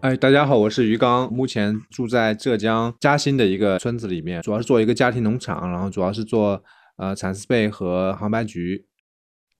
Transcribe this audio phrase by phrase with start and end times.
[0.00, 6.62] 哎，大家好，我是于刚，目前住在浙江嘉兴的一个村子里面，主要是做一个家庭农场，然后主要是做
[6.98, 8.86] 呃蚕丝被和杭白菊。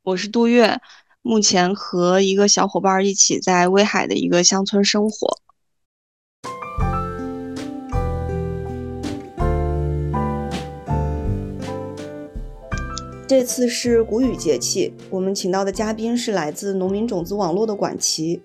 [0.05, 0.79] 我是杜月，
[1.23, 5.29] 目前和一个小伙伴一起在威海的一个乡村生活。
[13.27, 18.41] 这次是谷雨节气，我们请到的嘉宾是来自农民种子网络的管奇。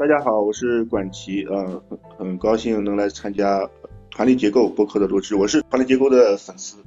[0.00, 3.68] 大家好，我是管奇，呃，很很高兴能来参加
[4.10, 5.36] 团力结构播客的录制。
[5.36, 6.78] 我是团力结构的粉丝，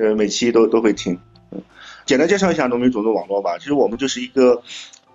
[0.00, 1.18] 呃，每期都都会听。
[1.50, 1.60] 嗯，
[2.06, 3.58] 简单介绍一下农民种子网络吧。
[3.58, 4.62] 其实我们就是一个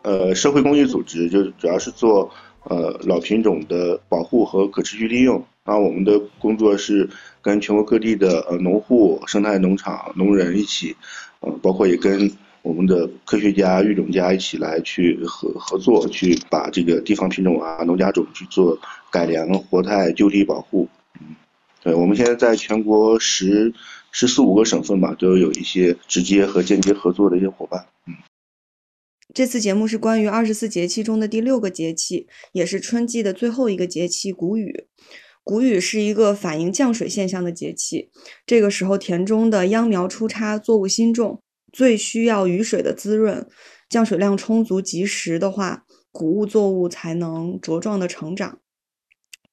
[0.01, 2.29] 呃社会公益组织，就是主要是做
[2.65, 5.41] 呃老品种的保护和可持续利用。
[5.63, 7.09] 那我们的工作是
[7.41, 10.97] 跟全国各地的呃农户、生态农场、农人一起，
[11.39, 12.29] 呃，包括也跟。
[12.61, 18.77] 我们的科学家、育种家一起来去合合作，去把这个地方品种啊、农家种去做
[19.11, 20.87] 改良、活态、就地保护。
[21.19, 21.35] 嗯，
[21.81, 23.73] 对，我们现在在全国十
[24.11, 27.85] 十四五个省份吧，都有一些直接和间接合作的一些伙伴。
[28.05, 28.13] 嗯，
[29.33, 34.87] 这次节目是关于二十四节气中的第六个节气，也是春季的最后一个节气——谷雨。
[35.43, 38.09] 谷雨是一个反映降水现象的节气，
[38.45, 41.41] 这个时候田中的秧苗出插，作物新种。
[41.71, 43.47] 最需要雨水的滋润，
[43.89, 48.59] 降水量充足及时的话，谷物作物才能茁壮的成长。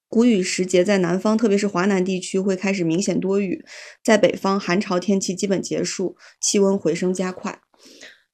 [0.08, 3.64] 谷雨时节在南方，特别是华南地区会开始明显多雨，
[4.02, 7.60] 在北方寒潮天气基本结束，气温回升加快。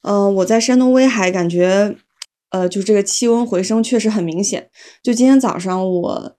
[0.03, 1.97] 嗯，我在山东威海感觉，
[2.51, 4.71] 呃，就这个气温回升确实很明显。
[5.03, 6.37] 就今天早上我。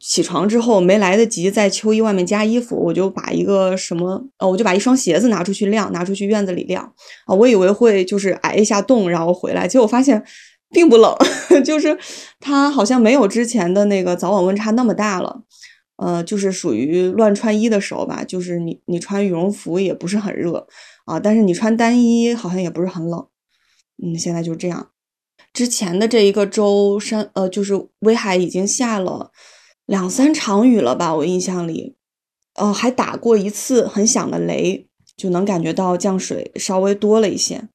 [0.00, 6.84] 起床之后没来得及在秋衣外面加衣服，我就把一个什么呃，我就把一双鞋子拿出去晾，拿出去院子里晾
[7.26, 7.34] 啊。
[7.34, 10.22] 我以为会就是挨一下冻，然后回来，结果发现
[10.70, 11.14] 并不冷，
[11.64, 11.96] 就是
[12.40, 15.42] 它好像没有之前的那个早晚温差那么大了。
[15.96, 20.66] 呃，就是属于乱穿衣的时候吧，就是你你穿羽绒服也不是很热
[21.06, 23.26] 啊，但是你穿单衣好像也不是很冷。
[24.00, 24.90] 嗯，现在就这样。
[25.52, 29.32] 之前的这一个周山呃，就是威海已经下了。
[29.88, 31.96] 两三场雨了吧，我印象里，
[32.56, 37.70] 呃，还打过一次很响的雷，就能感觉到降水稍微多了一些。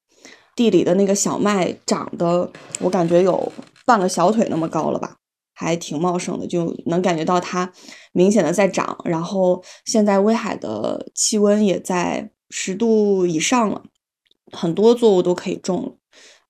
[0.55, 2.51] 地里的那个小麦长得，
[2.81, 3.51] 我感觉有
[3.83, 5.17] 半个小腿那么高了吧，
[5.55, 7.73] 还挺茂盛的，就能感觉到它
[8.11, 8.95] 明显的在长。
[9.05, 13.81] 然后现在威海的气温也在十度以上了，
[14.51, 15.91] 很多作物都可以种了，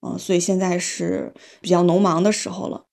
[0.06, 2.88] 嗯，所以现在是比较农忙的时候了。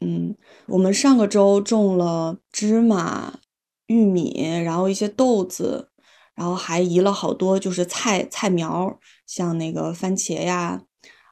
[0.00, 0.36] 嗯，
[0.66, 3.38] 我们上个周种了芝麻、
[3.86, 5.88] 玉米，然后一些豆子，
[6.34, 10.82] 然后还移了好多就是菜菜苗，像那个番茄呀、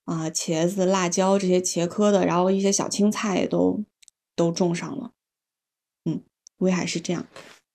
[0.07, 3.85] 啊茄子、辣椒这些茄科的，然后一些小青菜都
[4.35, 5.11] 都种上了。
[6.07, 6.23] 嗯，
[6.59, 7.27] 威海是这样，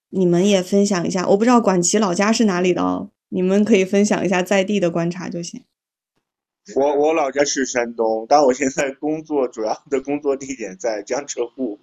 [0.09, 1.27] 你们也分享一下。
[1.27, 5.63] 我不知道管奇老家是哪里的哦，你们可以分享一下在地的观察就行。
[6.75, 11.79] 我我老家是山东，但我现在工作主要的工作地点在江浙沪，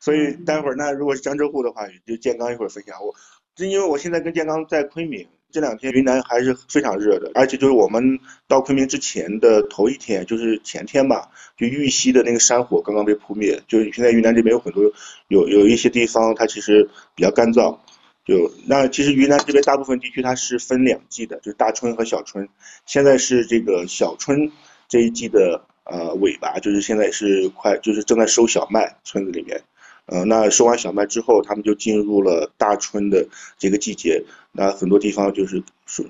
[0.00, 2.96] 所以待会儿那如果是江浙沪的话，就建刚一会儿分享。
[3.04, 3.14] 我，
[3.54, 8.18] 就因为我现在跟建刚在昆明，这两天云南还是非常热的，而且就是我们
[8.48, 14.82] 到昆明之前的头一天，就是前天吧，就玉溪的那个山火刚刚被扑灭，就是现在云南这边有很多
[15.28, 17.78] 有有一些地方它其实比较干燥。
[18.24, 22.48] 就那其实云南这边大部分地区它是分两季的，就是大春和小春。
[22.86, 24.50] 现在是这个小春
[24.88, 29.60] 这一季的呃尾巴，就是现在是快就是正在收小麦，村子里面。
[30.06, 33.26] 呃，那收完小麦之后，他们就进入了大春的
[33.58, 34.24] 这个季节。
[34.52, 35.62] 那很多地方就是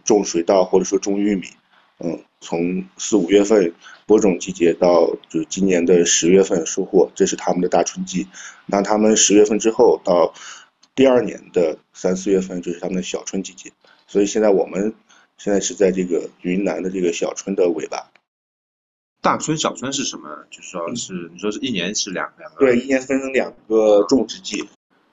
[0.04, 1.48] 种水稻或者说种玉米。
[1.98, 3.72] 嗯，从四五月份
[4.06, 8.28] 播种季节到就是今年的十月份收获，这是他们的大春季。
[8.66, 10.32] 那他们十月份之后到。
[10.94, 13.72] 第二年的三四月份就是他们的小春季节，
[14.06, 14.94] 所以现在我们
[15.36, 18.12] 现在是在这个云南的这个小春的尾巴。
[19.20, 20.44] 大春、小春是什么？
[20.50, 22.58] 就是说是你说是一年是两两个？
[22.60, 24.68] 对，一年分成两个种植季。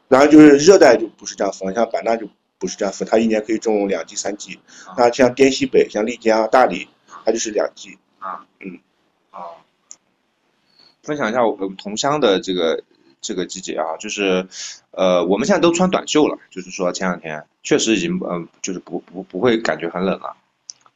[0.07, 2.27] 然后就是热带就不是这样分，像版纳就
[2.59, 4.59] 不是这样分，它一年可以种两季、三季。
[4.95, 6.87] 那像滇西北、像丽江、大理，
[7.25, 7.97] 它就是两季。
[8.19, 8.79] 啊，嗯，
[9.31, 9.39] 啊，
[11.01, 12.83] 分享一下我们同乡的这个。
[13.21, 14.47] 这个季节啊，就是
[14.91, 20.35] 呃我们现在都穿短袖了，就是说前两天确实已经嗯、就是不不不会感觉很冷了。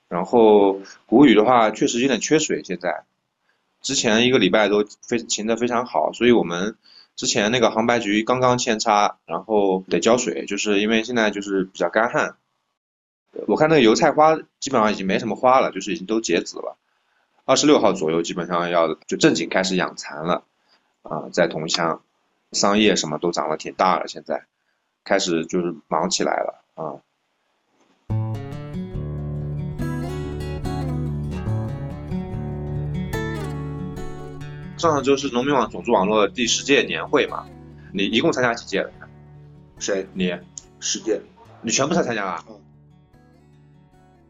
[0.07, 3.03] 然后谷雨的话确实有点缺水，现在
[3.81, 6.75] 之前一个礼拜都非晴的非常好，所以我们
[7.15, 12.35] 之前那个杭白菊刚刚扦插，然后得浇水，就是因为现在就是比较干旱。
[13.47, 16.77] 我看那个油菜花基本上已经没什么花了，就是已经都结籽了。
[17.43, 20.43] 二十六号左右基本上要就正经开始养蚕了，
[21.01, 22.01] 啊，在桐乡，
[22.55, 24.41] 桑叶什么都涨得挺大了，现在
[25.03, 26.95] 开始就是忙起来了啊。
[34.77, 37.45] 上上周是农民网种子网络第十届年会嘛？
[37.91, 38.91] 你一共参加几届了？
[39.77, 40.07] 谁？
[40.13, 40.33] 你
[40.79, 41.21] 十届。
[41.61, 42.45] 你全部参加了？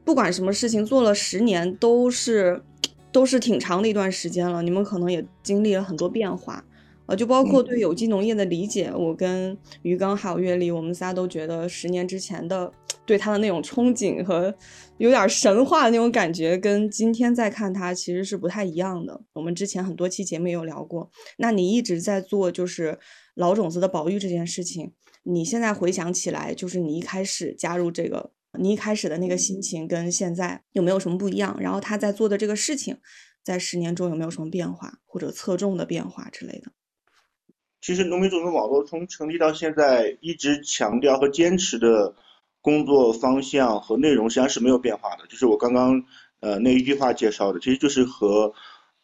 [0.04, 2.64] 不管什么事情做了十年，都是
[3.12, 4.64] 都是挺长的一段时间了。
[4.64, 6.64] 你们可能也经历了很多变化，
[7.08, 8.92] 呃，就包括对有机农业的理解。
[8.96, 12.72] 我跟于刚还有月丽，我们仨都觉得十年之前的
[13.06, 14.54] 对它的那种憧憬和
[14.98, 19.22] 有点神话的那种感觉，跟今天再看它其实是不太一样的。
[19.34, 21.10] 我们之前很多期节目也有聊过。
[21.38, 22.98] 那你一直在做就是
[23.36, 24.94] 老种子的保育这件事情，
[25.24, 28.32] 你现在回想起来，就是你一开始加入这个。
[28.58, 31.58] 你一开始的那个心情跟现在有没有什么不一样？
[31.60, 32.98] 然后他在做的这个事情，
[33.44, 36.72] 在十年中有没有什么变化或者侧重的变化之类的？
[37.86, 42.16] 其实农民种子网络从成立到现在，一直强调和坚持的
[42.60, 45.28] 工作方向和内容实际上是没有变化的。
[45.28, 46.04] 就是我刚刚
[46.40, 48.52] 呃那一句话介绍的，其实就是和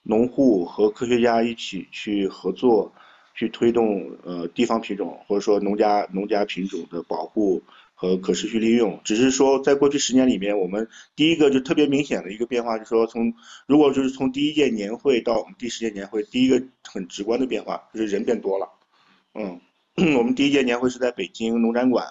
[0.01, 2.91] 农户和科学家一起去合作，
[3.35, 7.61] 去推动呃地方品种或者说农家农家品种的保护。
[8.01, 13.35] 和可持续利用，只是说在过去十年里面，我们第一个就特别明显的一个变化，就是说从
[13.67, 18.67] 如果就是从第一届年会到我们第十届年会，第一个很直观的变化就是人变多了。
[19.35, 19.61] 嗯，
[20.17, 22.07] 我们第一届年会是在北京农展馆，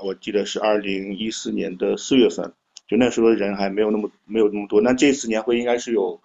[0.00, 2.52] 我记得是二零一四年的四月份，
[2.86, 4.80] 就那时候人还没有那么没有那么多。
[4.80, 6.20] 那这次年会应该是有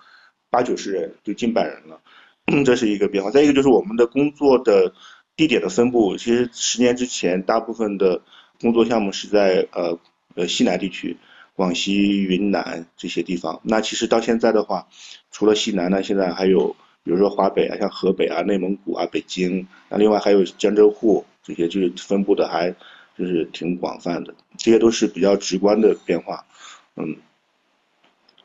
[0.52, 2.00] 八九十人，就近百人了，
[2.64, 3.32] 这是一个变化。
[3.32, 4.94] 再一个就是我们的工作的
[5.36, 8.22] 地点的分布，其实十年之前大部分的。
[8.62, 9.98] 工作项目是在呃
[10.36, 11.18] 呃西南地区，
[11.56, 13.60] 广西、云南这些地方。
[13.64, 14.88] 那其实到现在的话，
[15.32, 19.68] 除了西南呢，现在还有比如说华北啊，像河北啊、内蒙古啊、北京。
[19.90, 22.70] 那另外还有江浙沪这些，就是分布的还
[23.18, 24.34] 就是挺广泛的。
[24.58, 26.46] 这些都是比较直观的变化，
[26.96, 27.16] 嗯。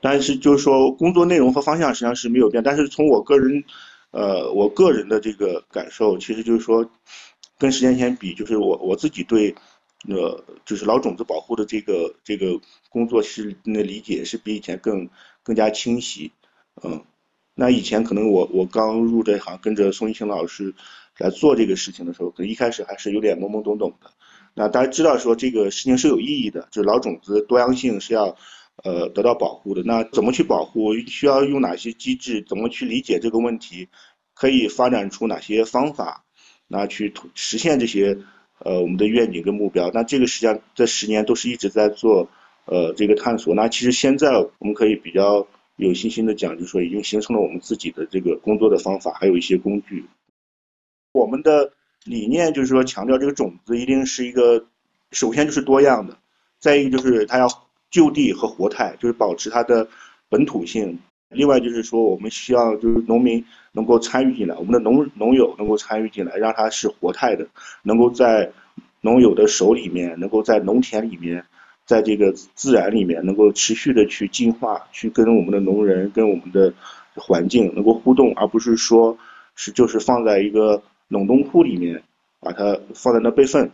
[0.00, 2.62] 但是就是说工作内容和方向实际上是没有变。
[2.62, 3.64] 但是从我个人，
[4.10, 6.88] 呃，我个人的这个感受，其实就是说，
[7.58, 9.54] 跟十年前比，就是我我自己对。
[10.08, 15.08] 呃，就是老种子保护的这个这个工作是那理解是比以前更
[15.42, 16.30] 更加清晰，
[16.84, 17.02] 嗯，
[17.54, 20.72] 那以前可能我我刚入这行，跟着宋一清老师
[21.18, 24.10] 来做这个事情的时候，可能一开始还是有点懵懵懂懂的。
[24.54, 28.36] 那大家知道说这个事情是有意义的，就是老种子多样性是要
[28.84, 29.82] 呃得到保护的。
[29.84, 30.94] 那怎么去保护？
[31.08, 32.44] 需要用哪些机制？
[32.48, 33.88] 怎么去理解这个问题？
[34.34, 36.24] 可以发展出哪些方法？
[36.68, 38.16] 那去实现这些？
[38.58, 42.28] 呃，我们的愿景跟目标，那这个实际上这十年都是一直在做，
[42.64, 43.54] 呃，这个探索。
[43.54, 50.04] 那其实现在我们可以比较有信心的讲，就是说已经形成了我们自己的这个工作的方法，还有一些工具。
[51.12, 51.72] 我们的
[52.04, 54.64] 理念就是说，强调这个种子一定是一个，
[55.12, 56.16] 首先就是多样的，
[56.58, 57.48] 再一个就是它要
[57.90, 59.88] 就地和活态，就是保持它的
[60.28, 60.98] 本土性。
[61.30, 67.46] 另外就是说，我们需要就是农民能够参与进来，我们的农农友能够参与进来，让它是活态的，
[67.82, 68.52] 能够在
[69.00, 71.44] 农友的手里面，能够在农田里面，
[71.84, 76.72] 在这个自然里面，能够持续的去进化，去跟我们的农人、跟我们的
[77.14, 79.18] 环境能够互动，而不是说
[79.56, 82.02] 是就是放在一个冷冻库里面，
[82.40, 83.70] 把它放在那备份，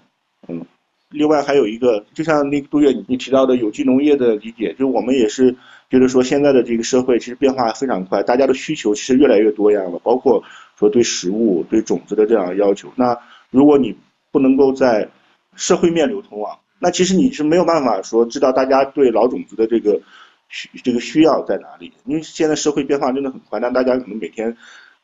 [0.49, 0.65] 嗯。
[1.13, 5.55] 另外还有一个，就像那个杜月你提到的有机农业的理解，就我们也是
[5.91, 10.43] 觉得说现在的这个社会其实变化非常快，大家的需求其实越来越多样了，包括
[10.79, 12.93] 说对食物、对种子的这样要求。
[12.97, 13.17] 那
[13.51, 13.95] 如果你
[14.31, 15.09] 不能够在
[15.55, 20.01] 社会面流通啊，那其实你是没有办法说知道大家对老种子的这个
[20.49, 24.57] 需这个需要在哪里，因为现在社会变化真的很快，那大家可能每天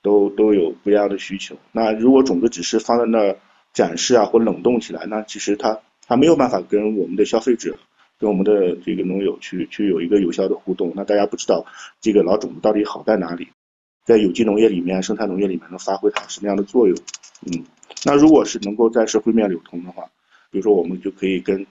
[0.02, 1.54] 都都有不一样的需求。
[1.72, 3.36] 那如果种子只是放在那儿
[3.74, 7.78] 展示啊，或冷冻起来，那其实它它没有办法跟我们的消费者、
[8.18, 10.92] 跟我们的这个农友去去有一个有效的互动。
[10.96, 11.66] 那大家不知道
[12.00, 13.48] 这个老种子到底好在哪里，
[14.04, 16.96] 在有机农业里面、生态农业里面能发挥它什么样的作用？
[17.46, 17.62] 嗯，
[18.06, 20.04] 那如果是能够在社会面流通的话，
[20.50, 21.66] 比如说我们就可以跟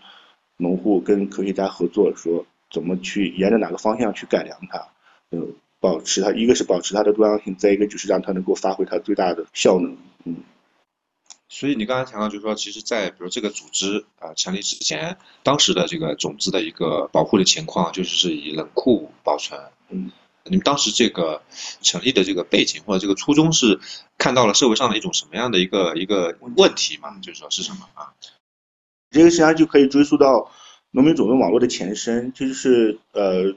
[0.55, 4.87] 农户、跟科学家合作，说怎么去沿着哪个方向去改良它，
[5.31, 10.35] 嗯，保持它，一个是保持它的多样性，再一个就是让它能够发挥它最大的效能，嗯。
[11.49, 19.59] 所以你刚才谈到，就是说，其实，在比如这个组织啊、成立之前，当时的这个种子的一个保护的情况，就是是以冷库保存。
[19.89, 20.11] 嗯，
[20.43, 21.41] 你们当时这个
[21.81, 23.79] 成立的这个背景或者这个初衷是
[24.17, 27.17] 看到了社会上的一种什么样的一个一个问题嘛？
[27.21, 28.13] 就是说是什么啊？
[29.09, 30.51] 这个实际上就可以追溯到
[30.91, 33.55] 农民种子网络的前身，这就是呃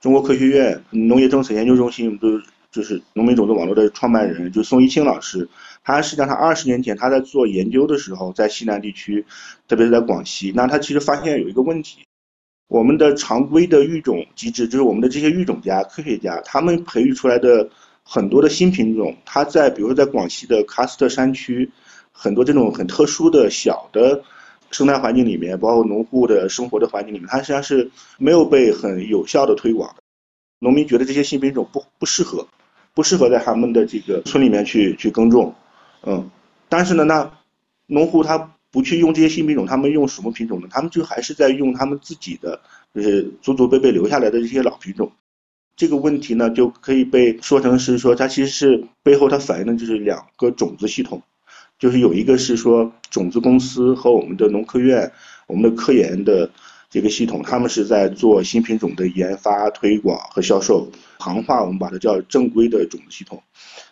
[0.00, 2.40] 中国科学院农业政策研究中心都
[2.72, 5.46] 就是农民种子网络的创办人，就宋一清老师。
[5.84, 9.24] 他实际上他二十年前他在做研究的时候，在西南地区，
[9.68, 11.98] 特别是在广西，那他其实发现有一个问题，
[12.68, 17.68] 我们的常规的育种机制，就是我们的这些育种家、科学家，他们培育出来的
[18.02, 21.70] 很多的新品种，它在比如说在广西的喀斯特山区，
[22.10, 24.22] 很多这种很特殊的小的
[24.70, 30.02] 生态环境里面，包括农户的生活的环境里面，它实际上是没有被很有效的推广的。
[30.60, 32.46] 农民觉得这些新品种不不适合，
[32.94, 35.54] 不适合在他们的这个村里面去去耕种。
[36.04, 36.30] 嗯，
[36.68, 37.30] 但是呢，那
[37.86, 40.68] 农户他不去用这些新品种，他们用什么品种呢？
[40.70, 42.60] 他们就还是在用他们自己的，
[42.94, 45.12] 就是祖祖辈辈留下来的这些老品种。
[45.74, 51.22] 这个问题呢，就可以被说成是说，它其实是背后它反映的就是两个种子系统，
[51.78, 55.10] 就是有一个是说种子公司和我们的农科院、
[55.46, 56.50] 我们的科研的
[56.92, 60.86] 这个系统，他们是在做新品种的研发、推广和销售。
[61.18, 63.42] 行话我们把它叫正规的种子系统。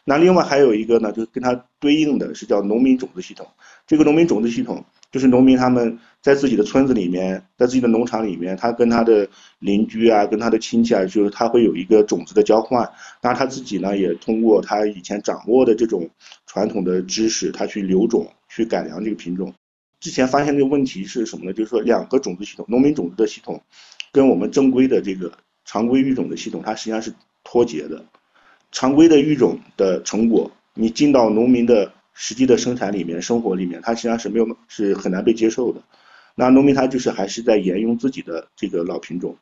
[0.04, 3.46] 那另外还有一个呢，就是跟它对应的是叫农民种子系统。
[3.86, 9.26] 这个农民种子系统就是农民他们在自己的村子里面，在自己的农场里面，他跟他的
[9.60, 12.86] 邻居啊，跟他的亲戚啊，就是他会有一个种子的交换。
[13.22, 16.06] 那他自己呢，也通过他以前掌握的这种
[16.46, 19.54] 传统的知识，他去留种，去改良这个品种。
[20.00, 21.52] 之前发现这个问题是什么呢？
[21.52, 23.62] 就是说两个种子系统，农民种子的系统
[24.10, 25.32] 跟我们正规的这个
[25.64, 27.12] 常规育种的系统，它实际上是
[27.44, 28.04] 脱节的。
[28.72, 35.82] 常规的育种的成果，你进到农民的实际的生产里面、生活里面，它实际上是没有是很难被接受的。
[36.36, 39.36] 那农民他就是还是在沿用自己的这个老品种，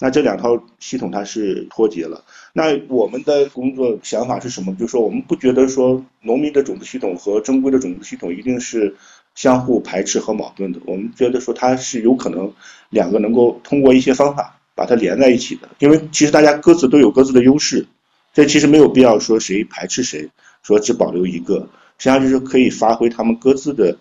[0.00, 2.24] 那这两套系统它是脱节了。
[2.52, 4.74] 那我们的工作想法是什么？
[4.74, 8.94] 就是说我们不觉得说农民的种子系统和正规的种子系统一定是
[9.34, 10.80] 相互排斥和矛盾的。
[10.86, 12.52] 我们觉得说它是有可能
[12.90, 17.86] 两个能够通过一些方法把它连在一起的，因为其实大家各自都有各自的优势。
[18.34, 20.30] 这其实没有必要说谁排斥谁，
[20.62, 23.94] 说只保留一个，实际上就是可以发挥他们各自的，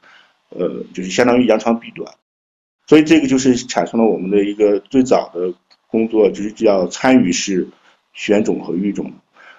[0.49, 2.09] 呃，就是相当于扬长避短，
[2.87, 5.53] 所以这个就是产生了我们的一个最早的
[5.87, 7.67] 工作，就是叫参与式
[8.13, 9.11] 选种和育种，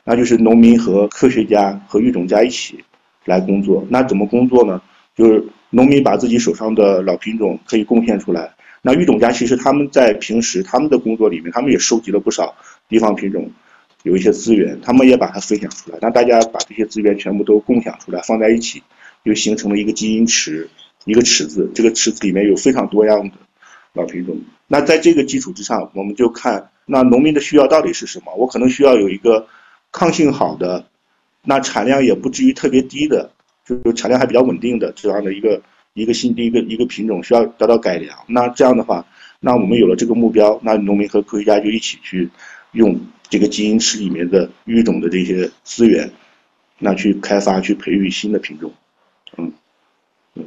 [0.04, 2.82] 那就是农民和科学家和育种家一起
[3.26, 3.86] 来工作。
[3.90, 4.80] 那怎么工作呢？
[5.14, 12.54] 就是农民把自己手上的老品种可以贡献出来，那育种家其实他们在平时他们的工作里面，他们也收集了不少
[12.88, 13.50] 地方品种。
[14.04, 18.82] 有一些资源，他们也把它分享出来，让大家把这些资源全部都共享出来，放在一起，
[19.24, 20.68] 就形成了一个基因池，
[21.04, 21.70] 一个池子。
[21.72, 23.36] 这个池子里面有非常多样的
[23.92, 24.36] 老品种。
[24.66, 28.34] 那在这个基础之上，我们就看那农民的需要到底是什么？
[28.34, 29.46] 我可能需要有一个
[29.92, 30.84] 抗性好的，
[31.44, 33.30] 那产量也不至于特别低的，
[33.66, 35.62] 就是产量还比较稳定的这样的一个
[35.94, 38.16] 一个新的一个一个品种需要得到改良。
[38.26, 39.06] 那这样的话，
[39.40, 42.28] 那我们有了这个目标，那农民和科学家就一起去
[42.72, 43.00] 用。
[43.32, 46.10] 这个基因池里面的育种的这些资源，
[46.78, 48.70] 那去开发、去培育新的品种，
[49.38, 49.50] 嗯，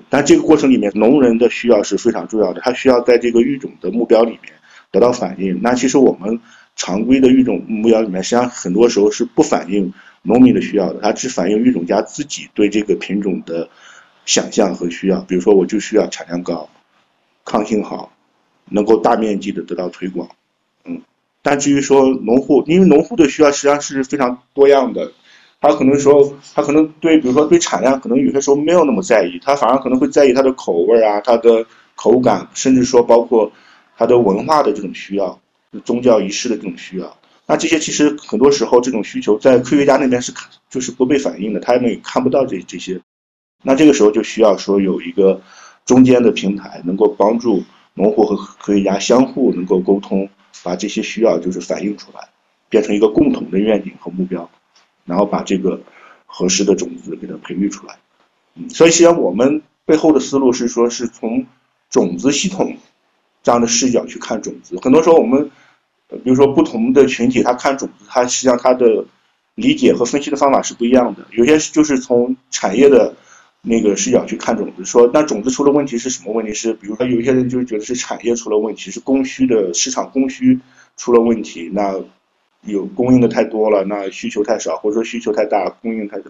[0.08, 4.54] 但这个过程里面，农人的需要是非常重要的，他需要在这个育种的目标里面
[4.92, 5.60] 得到反映。
[5.64, 6.40] 那其实我们
[6.76, 9.92] 常规的育种目标里面，实际上很多时候是不反映
[10.26, 13.70] 农民的需要的，它只反映育种家自己对这个品种的
[14.26, 15.22] 想象和需要。
[15.22, 16.68] 比如说，我就需要产量高、
[17.46, 18.12] 抗性好，
[18.66, 20.28] 能够大面积的得到推广。
[20.84, 21.02] 嗯
[21.42, 25.12] 但至于说农户，因为农户的需要实际上是非常多样的，
[25.62, 31.64] 他可能说他可能对，比如说对产量，可能有些时候没有那么在意，他反而可能会在意它的口味啊，它的
[31.94, 33.52] 口感，甚至说包括
[33.96, 35.40] 它的文化的这种需要，
[35.84, 37.16] 宗教仪式的这种需要。
[37.46, 43.02] 那这些其实很多时候这种需求在科学家那边是看就是不被反映的，他们也看不到这这些。
[43.64, 45.42] 那这个时候就需要说有一个
[45.86, 50.30] 中间的平台，能够帮助农户和科学家相互能够沟通。
[50.64, 52.30] 把这些需要就是反映出来，
[52.70, 54.50] 变成一个共同的愿景和目标，
[55.04, 55.80] 然后把这个
[56.26, 57.98] 合适的种子给它培育出来。
[58.56, 61.46] 嗯，所以实际上我们背后的思路是说，是从
[61.90, 62.78] 种子系统
[63.44, 64.80] 这样的视角去看种子。
[64.82, 65.52] 很多时候我们，
[66.10, 69.06] 比如说不同的群体，他看种子，他实际上他的
[69.56, 71.26] 理解和分析的方法是不一样的。
[71.32, 73.16] 有些就是从产业的。
[73.68, 76.54] 那个视角去看种子，说那种子出了问题是什么问题？
[76.54, 80.60] 是比如说有些人就觉得是产业出了问题，是供需的市场供需
[80.98, 81.68] 出了问题。
[81.74, 82.00] 那
[82.62, 86.26] 有供应的太多了，那需求太少，或者说需求太大，供应太少。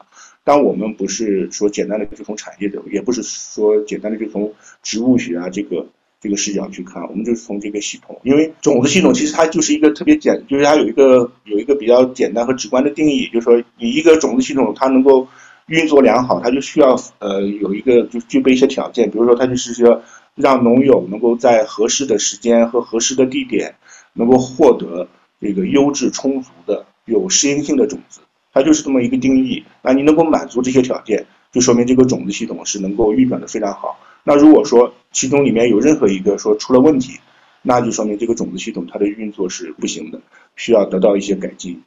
[0.45, 5.85] 但我们不是说简单的就从产业的，也不是说简单的就从植物学啊这个
[6.21, 15.27] 这个视角去看，我们就是从这个系统，因为种子系统其实它就是一个特别简，就是它有一个有一个比较简单和直观的定义，就是说你一个种子系统它能够
[15.67, 20.01] 运作良好，它就需要呃有一个就具备一些条件，比如说它就是说
[20.33, 23.75] 让农友能够在合适的时间和合适的地点
[24.13, 25.07] 能够获得
[25.39, 28.21] 这个优质充足的有适应性的种子。
[28.53, 33.99] 它就是这么一个定义，那你能够满足这些条件，就说明这个种子系统是能够运转的非常好。
[34.27, 37.19] 那如果说其中里面有任何一个说出了问题，
[37.61, 40.19] 那就说明这个种子系统它的运作是不行的，
[40.55, 41.83] 需要得到一些改进。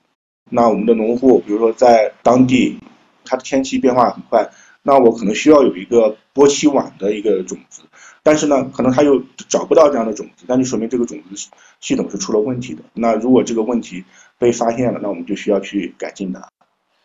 [0.48, 2.78] 那我们的农户，比如说在当地，
[3.24, 4.48] 它的天气变化很快，
[4.84, 7.82] 那我可能需要有一个播期晚的一个种子，
[8.22, 11.48] 但是呢，可能他又找不到这样的种子，那就说明这个种子
[11.80, 12.82] 系统是出了问题的。
[12.94, 14.04] 那如果这个问题
[14.38, 16.48] 被发现了，那我们就需要去改进它。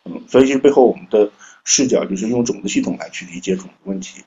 [0.04, 1.30] 嗯，所以其实背后我们的
[1.64, 4.22] 视角就是用种子系统来去理解种子问题。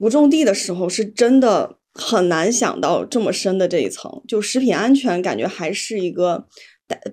[0.00, 6.46] 不种地的时候是真的很难想到这么深的这一层，就食品安全感觉还是一个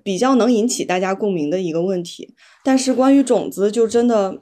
[0.02, 2.34] 比较能引起大家共鸣的一个问题。
[2.64, 4.40] 但是关于种子，就真的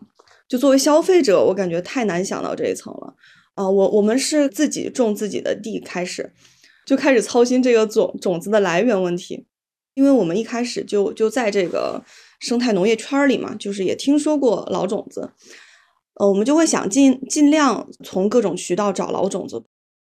[0.48, 3.16] 就作为消费者，我感觉太难想到这一层了。
[3.56, 6.32] 啊，我我们是自己种自己的地开始，
[6.86, 9.48] 就开始操心这个种种子的来源问题，
[9.96, 12.04] 因为我们一开始就就在这个。
[12.38, 15.32] 生态农业圈里嘛，就是也听说过老种子，
[16.15, 19.63] 呃，我们就会想尽尽量从各种渠道找老种子，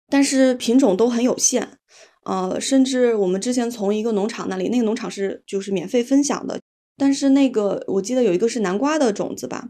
[0.09, 1.78] 但是品种都很有限，
[2.25, 6.61] 呃，甚至我们之前从一个农场那里，那个农场是就是免费分享的，
[6.97, 9.68] 但是那个我记得有一个是南瓜的种子吧，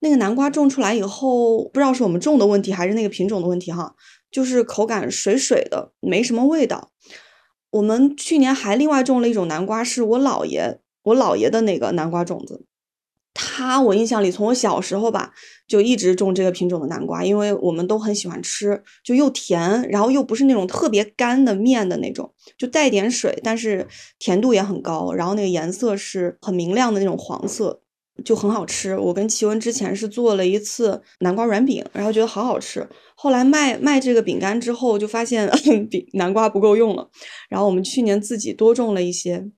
[0.00, 3.94] 那个南瓜种出来以后，不知道是我们种的问题还是那个品种的问题哈，
[4.30, 6.90] 就是口感水水的，没什么味道。
[7.70, 10.80] 我们去年还另外种了一种南瓜，是我姥爷。
[11.02, 12.66] 我姥爷的那个南瓜种子，
[13.32, 15.32] 他我印象里从我小时候吧
[15.68, 23.86] 就一直种这个品种的南瓜，因为我们都很喜欢吃，就又甜，然后又不是那种特别干的面的那种，就带点水，但是
[24.18, 27.80] 甜度也很高，然后那个颜色是很明亮的那种黄色，
[28.24, 28.98] 就很好吃。
[28.98, 32.88] 我跟奇文之前是做了一次南瓜软饼，然后觉得好好吃。
[33.14, 35.48] 后来卖卖这个饼干之后，就发现
[35.88, 37.08] 饼南瓜不够用了，
[37.48, 39.50] 然后我们去年自己多种了一些。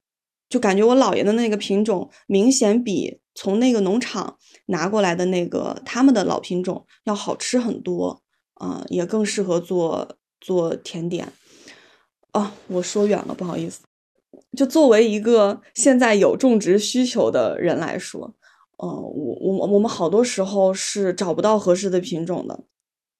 [0.50, 8.22] 就感觉我姥爷的那个品种明显比从那个农场拿过来的那个他们的老品种要好吃很多
[8.54, 11.32] 啊，也更适合做做甜点
[12.32, 12.54] 啊。
[12.68, 13.80] 我说远了，不好意思。
[14.56, 18.34] 就作为一个现在有种植需求的人来说，
[18.82, 22.64] 嗯，我我我们好多时候是找不到合适的品种的。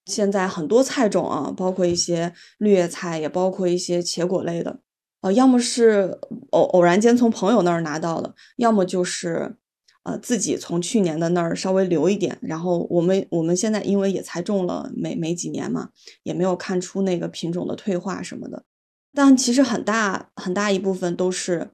[0.06, 4.80] 现在很多菜种啊，包括一些绿叶菜，也包括一些茄果类的。
[5.20, 6.18] 呃，要么是
[6.50, 9.56] 偶偶然间从朋友那儿拿到的，要么就是，
[10.04, 12.38] 呃，自己从去年的那儿稍微留一点。
[12.40, 15.90] 然后我们我们现在因为也才种了没没几年嘛，
[16.22, 18.64] 也没有看出那个品种的退化什么的。
[19.14, 21.70] 但其实很大很大一部分都是，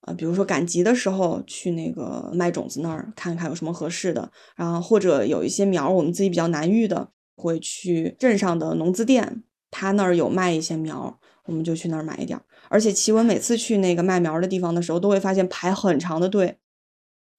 [0.00, 12.40] 呃，比如说赶集的时候去那个卖种子那儿看看有什么合适的，然后或者有一些苗我们自己比较难育的，会去镇上的农资店，他那儿有卖一些苗，我们就去那儿买一点。
[12.68, 16.58] 而且奇文每次去那个卖苗的地方的时候，都会发现排很长的队。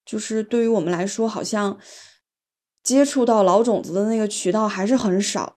[0.06, 1.78] 就是对于我们来说，好像
[2.84, 5.56] 接触到老种子的那个渠道还是很少。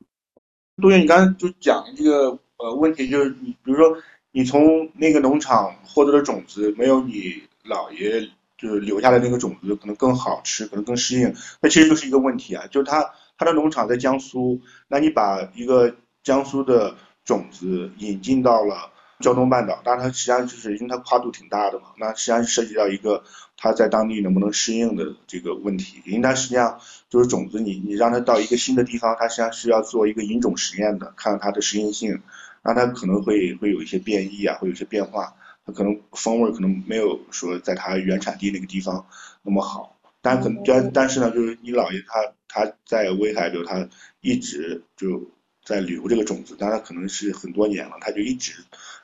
[0.81, 3.97] 杜月，你刚才就讲这个呃问题，就是你比如说
[4.33, 8.21] 你从那个农场获得的种子，没有你姥爷
[8.57, 11.35] 就是留下的那个种子可能更好吃，可能更适应。
[11.61, 13.05] 那其实就是一个问题啊，就是他
[13.37, 18.93] 他的农场在江苏，那你把一个江苏的种子引进到了。
[19.21, 23.25] 胶东半岛，但是它实际上就是因为它跨度挺大的嘛，那实际上涉及到一个
[23.57, 26.03] 它在当地能不能适应的这个问题。
[26.05, 32.21] 因为它实际上就是种子，你你让它到一个新的地方，它实际上是要做一个引种实验的，看看它的适应性，
[32.63, 39.07] 那它可能会会有一些变异啊，会有一些变化，它可能风味可能没有说在它原产地那个地方
[39.43, 43.89] 那么好，但可能但但是呢，就是你姥爷他他在威海就他
[44.21, 45.31] 一直就
[45.65, 48.53] 在留这个种子，但他可能是很多年了，他就一直。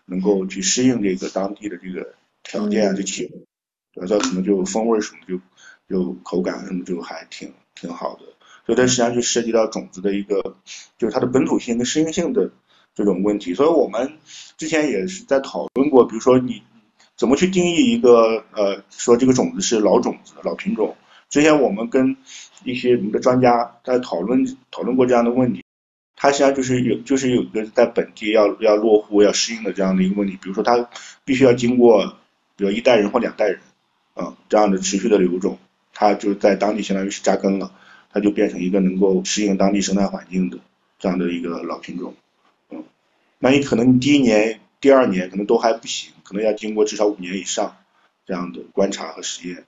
[0.05, 3.39] 能够去适应这个当地的这个条件啊，这气候，
[3.95, 5.41] 对它可能就风味什么就
[5.89, 8.25] 就口感什么就还挺挺好的，
[8.67, 10.57] 所以它实际上就涉及到种子的一个
[10.99, 12.51] 就是它的本土性跟适应性的
[12.95, 13.55] 这种问题。
[13.55, 14.13] 所以我们
[14.57, 16.63] 之前也是在讨论过，比如说你
[17.17, 20.97] 怎么去定义一个呃说这个种子是老种子老品种。
[21.29, 22.17] 之前我们跟
[22.65, 25.63] 一些我们的专家在讨论讨论过这样的问题。
[26.17, 30.39] 它实际上就是有，就是有一个在本地要要落户、要适应的这样的一个问题。
[30.41, 30.89] 比如说，它
[31.25, 32.17] 必须要经过
[32.57, 33.61] 比如一代人或两代人，
[34.15, 35.59] 啊，这样的持续的留种，
[35.95, 37.73] 它就在当地相当于是扎根了，
[38.13, 40.59] 它就变成一个能够适应当地生态环境的
[40.99, 42.15] 这样的一个老品种，
[42.71, 42.85] 嗯，
[43.39, 47.77] 那你可能第一年、第二年可能都还不行，可能要经过至少五年以上
[48.27, 49.65] 这样的观察和实验。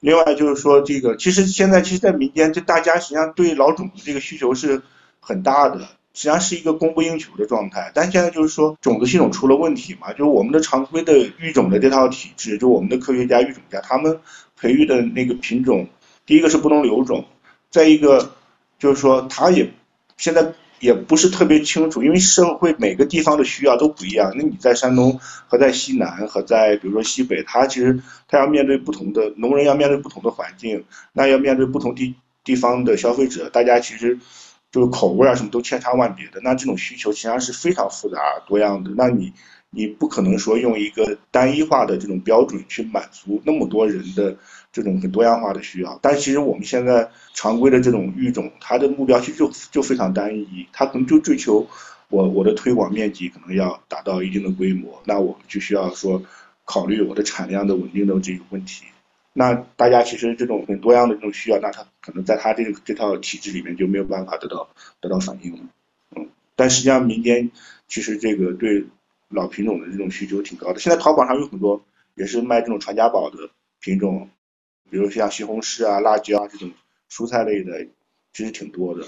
[0.00, 4.82] 另外就是说，这个其实现在其实，在民间，就大家实际上对老种子这个需求是
[5.24, 5.80] 很大的，
[6.12, 7.90] 实际上是一个供不应求的状态。
[7.94, 14.20] 但现在就是说，种子系统出了问题嘛，就是我们的常规的育种的这套体制，就我们的科学家、育种家他们
[14.56, 15.88] 培育的那个品种，
[16.26, 17.24] 第一个是不能留种，
[17.70, 18.32] 再一个
[18.78, 19.70] 就是说，它也
[20.18, 20.52] 现在。
[20.80, 24.34] 也不是特别清楚，因为社会每个地方的需要都不一样。
[24.36, 30.84] 那你在山东和在西南和在比如说西北，他其实他要面对不同的农人，要面对不同的环境，
[31.14, 34.18] 那要面对不同地地方的消费者，大家其实
[34.74, 36.40] 就是口味啊什么都千差万别的。
[36.42, 38.90] 那这种需求其实是非常复杂多样的。
[38.96, 39.32] 那你
[39.70, 44.36] 你不可能说用一个单一化的这种标准去满足那么多人的。
[44.74, 51.64] 这种很多样化的需要，但其实我们现在常规的这种育种，它的目标其实就就非常单一，它可能就追求
[52.08, 56.20] 我我的推广面积可能要达到一定的规模，那我们就需要说
[56.64, 58.86] 考虑我的产量的稳定的这个问题。
[59.34, 64.70] 那大家其实这种很多样的这种需要，那他可能在他这个这套体制里面就没有办法得到
[65.00, 65.62] 得到反应了。
[66.16, 67.50] 嗯，但实际上民间
[67.88, 68.86] 其实这个对
[69.28, 74.30] 老品种的这种需求挺高的，现在淘宝上有很多也是卖这种传家宝的品种。
[74.90, 76.70] 比如像西红柿啊、辣椒啊这种
[77.10, 77.88] 蔬菜类的，
[78.32, 79.04] 其实挺多的。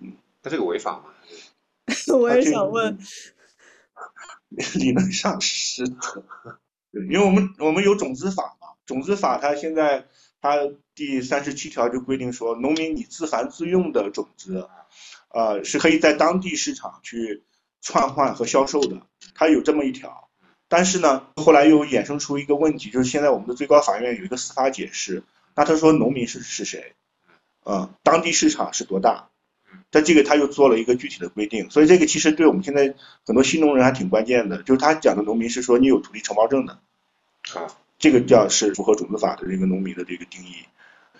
[0.00, 0.12] 嗯，
[0.42, 1.04] 那这个违法吗？
[2.12, 2.98] 我也想问。
[4.74, 5.96] 理论上是的，
[6.92, 8.59] 对，因为我们我们有种子法嘛，
[8.90, 10.06] 种子法它现在
[10.40, 10.56] 它
[10.96, 14.68] 第三十七条就规定说，农民你自繁自用的种子，
[15.28, 17.44] 呃，是可以在当地市场去
[17.80, 19.00] 串换和销售的，
[19.36, 20.28] 它有这么一条。
[20.66, 25.22] 但是呢，后来又衍生出一个问题，就是现在我们的最高法院有一个司法解释，
[25.54, 26.94] 那他说农民是是谁？
[27.62, 29.28] 啊，当地市场是多大？
[29.90, 36.80] 但这个他又做了一个具体的规定，所以这个其实对我们现在很多新农人还挺关键的，就是他讲的农民是说你有土地承包证的，
[37.54, 37.66] 啊，
[38.00, 40.54] 这个叫是符合种子法的这个农民的这个定义。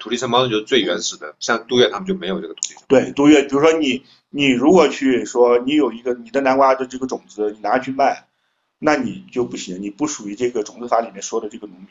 [0.00, 2.74] 土地承包证就是最原始的，像杜月他们就没有这个土地。
[2.88, 8.26] 对，杜月，比如说你你如果去说你有一个你的南瓜的这个种子，你拿去卖。
[8.82, 11.88] 那你就不行，你不属于这个种子法里面说的这个农民，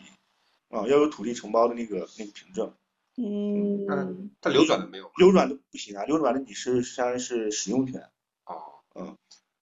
[0.69, 2.73] 啊，要有土地承包的那个那个凭证。
[3.15, 3.85] 嗯。
[3.85, 5.11] 那它流转的没有？
[5.17, 8.09] 流转的不行啊，流转的你是相当于是使用权。
[8.43, 8.57] 哦。
[8.95, 9.15] 嗯。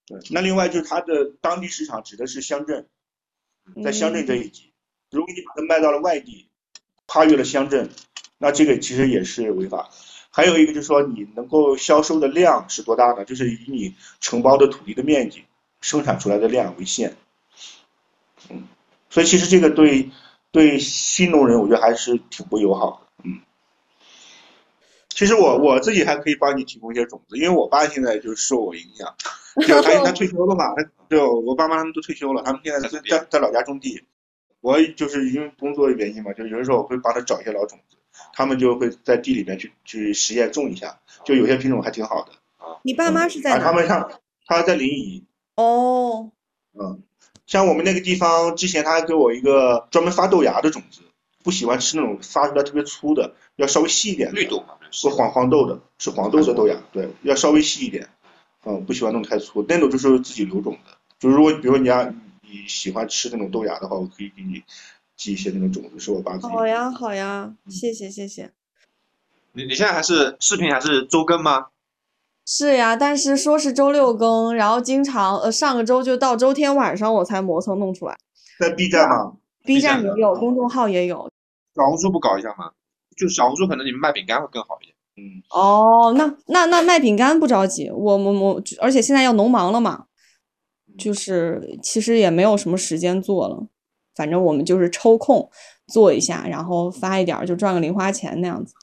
[0.05, 0.21] 对。
[0.31, 2.87] 那另外就是它的当地市场指的是乡镇，
[3.83, 4.66] 在乡镇这一级，
[5.11, 6.47] 如果你把它卖到了外地，
[7.05, 7.89] 跨越了乡镇，
[8.37, 9.89] 那这个其实也是违法。
[10.29, 13.25] 还有一个就是说，你能够销售的量是多大呢？
[13.25, 15.43] 就是以你承包的土地的面积。
[15.79, 17.15] 生产出来的量为限，
[18.49, 18.67] 嗯，
[19.11, 20.09] 所以其实这个对
[20.51, 23.41] 对新农人，我觉得还是挺不友好的，嗯。
[25.07, 29.15] 其实我我自己还可以帮你提供一些种子，因为我爸现在就受我影响，
[29.67, 34.03] 就他他退休了嘛，他就我爸妈他们都退休了，他们现在在在在老家种地，
[34.61, 37.97] 我就是因为工作的原因嘛，就有的时候我会帮他找一些老种子，
[38.33, 42.31] 他们就会在地里面去去实验种一下，就有些品种还挺好的。
[42.83, 43.63] 你爸妈是在哪？
[43.63, 44.11] 他们上
[44.45, 45.23] 他在临沂。
[45.55, 46.31] 哦，
[46.73, 47.01] 嗯，
[47.45, 51.01] 像我们那个地方，之前他还给我一个专门发豆芽的种子，
[51.43, 54.33] 不喜欢吃那种发出来特别粗的，要稍微细一点。
[54.33, 58.07] 绿豆嘛，是黄黄豆的，是黄豆的豆芽，对，要稍微细一点。
[58.65, 60.97] 嗯，不喜欢弄太粗，那种就是自己留种的。
[61.19, 62.13] 就是如果比如说你要
[62.49, 64.63] 你喜欢吃那种豆芽的话，我可以给你
[65.15, 66.47] 寄一些那种种子，是我爸自己。
[66.47, 68.51] 好呀，好呀，谢谢谢谢。
[69.53, 71.67] 你你现在还是视频还是周更吗？
[72.45, 78.17] 是呀，但是说是周六更，然后经常呃上个周就到周天晚上我才磨蹭弄出来。
[78.59, 79.33] 在 B 站吗
[79.65, 81.29] ？B 站也有，公众号也有。
[81.75, 82.71] 小红书不搞一下吗？
[83.17, 84.95] 就小红书可能你们卖饼干会更好一点。
[85.17, 85.43] 嗯。
[85.49, 90.05] 哦，那那那卖饼干不着急，我我我，而且现在要农忙了嘛，
[90.97, 93.67] 就是其实也没有什么时间做了，
[94.15, 95.49] 反正我们就是抽空
[95.87, 98.73] 做一下，然后发一点就赚个零花钱那样子。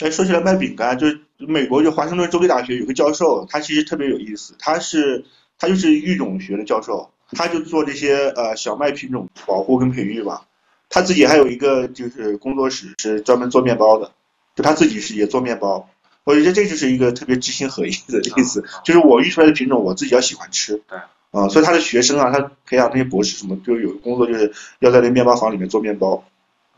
[0.00, 1.20] 哎，说起来卖饼干就是。
[1.44, 5.24] 美国就华盛顿州立大学有个教授，他其实特别有意思，他是
[5.58, 10.46] 他就是育种学的教授，他就做这些呃小麦品种保护跟培育吧。
[10.88, 14.12] 他自己还有一个就是工作室是专门做面包的，
[14.54, 15.88] 就他自己是也做面包。
[16.24, 20.82] 我觉得这就是一个特别知行合一的意思，就是我育出来的品种我自己要喜欢吃。
[20.88, 20.98] 对。
[21.32, 26.22] 啊，所以他的学生啊，他培养那些博士什么，就有个工作就是要在那面包房里面做面包。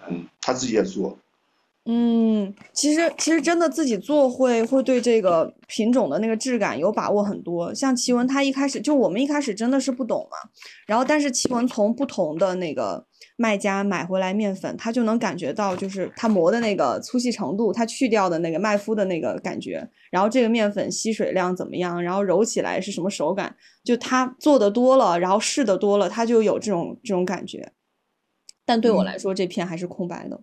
[0.08, 1.18] 嗯，他自己也做。
[1.86, 7.74] 嗯，其实其实真的自己做会会对这个品种的那个质感有把握很多。
[7.74, 10.38] 像奇文他一开始就我们一开始真的是不懂嘛，
[10.86, 13.04] 然后但是奇文从不同的那个
[13.36, 27.72] 卖家买回来面粉，他就能感觉到就是他磨的那个粗细程度，他去掉的那个麦麸的那个感觉，然后这个面粉吸水量怎么样，然后揉起来是什么手感，就他做的多了，然后试的多了，他就有这种这种感觉。
[28.64, 30.40] 但对我来说，这片还是空白的。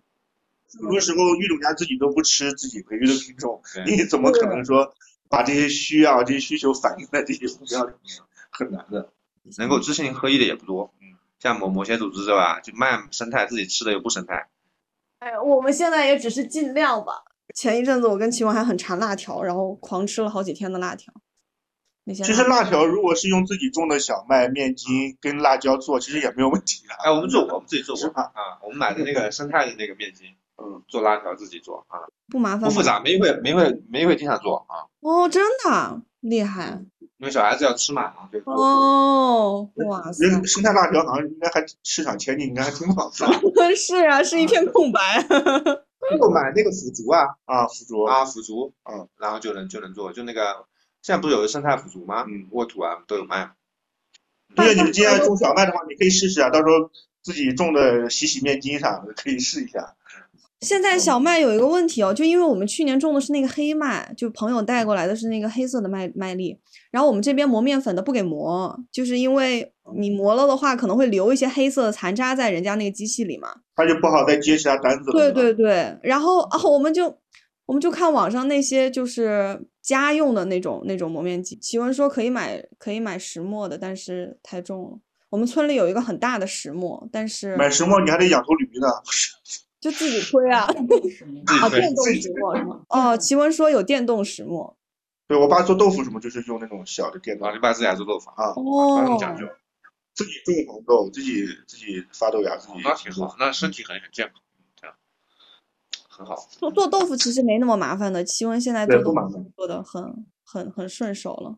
[0.80, 4.94] 很多时候育种家自己都不吃自己培育的品种， 你怎么可能说
[5.30, 8.22] 把这些需要、这些需求反映在这些目标里面？
[8.50, 9.12] 很难的。
[9.58, 10.94] 能够知行合一的也不多。
[11.02, 14.50] 嗯，像某某些组织是吧，就卖生态，自己吃的又不生态。
[15.20, 17.24] 哎，我们现在也只是尽量吧。
[17.56, 21.14] 前一阵子我跟秦王还很馋辣条，然后狂吃了好几天的辣条。
[22.04, 26.94] 那些其实辣条如果是用自己种的小麦面筋跟辣椒做，其实也没有问题的。
[26.96, 30.28] 哎，我们做过，我们自己做过是吧啊，我们买的那个生态的那个面筋，
[30.64, 36.80] 嗯，做辣条自己做啊，不麻烦不复杂，没会没会没会经常做啊，哦，真的厉害
[37.18, 38.42] 因为小孩子要吃嘛啊，对。
[38.46, 39.70] 哦！
[39.88, 43.16] 哇塞，生态辣条好像应该还市场前景应该还挺好的
[43.76, 45.24] 是啊，是一片空白。
[46.20, 50.66] 就买那个腐竹啊啊，腐竹啊腐竹，嗯，然后就能就能做，就那个
[51.04, 52.26] 现在不是有个生态腐竹吗？
[52.28, 53.52] 嗯沃土啊都有卖。
[54.56, 56.90] 对，你们既然种小麦的话，你可以试试啊，到时候
[57.22, 59.96] 自己种的洗洗面筋啥的可以试一下。
[60.62, 66.56] 现在小麦有一个问题哦，就因为我们去年种的是那个黑麦，就朋友带过来的是那个黑色的麦麦粒，
[66.92, 73.50] 然后我们这边磨面粉的不给磨，就是因为你磨了的话，可能会留一些黑色的残渣在人家那个机器里嘛。
[73.76, 75.14] 他就不好再接其他单子了。
[75.14, 77.18] 对对对，然后啊，我们就
[77.66, 85.00] 我们就看网上那些就是家用的那种那种磨面机，奇文说可以买可以买石磨的，但是太重了。
[85.32, 88.88] 我们村里有一个很大的石磨，但是买石磨你还得养头驴呢。
[89.82, 90.64] 就自己推啊。
[91.48, 92.82] 啊，电动石磨是吗？
[92.88, 94.78] 哦，奇文说有电动石磨。
[95.28, 98.54] 对我爸做豆腐什么就是用那种小的电动啊，你爸自己还做豆腐啊？
[98.56, 99.46] 哦，讲究，
[100.14, 100.32] 自己
[100.66, 104.36] 种红豆，自己自己发豆芽，自己那挺好，那身体很很健康，
[104.80, 104.96] 这样
[106.10, 106.36] 很好。
[106.52, 111.56] 做做豆腐其实没那么麻烦的，奇文现在做豆腐不麻烦做的很很很顺手了。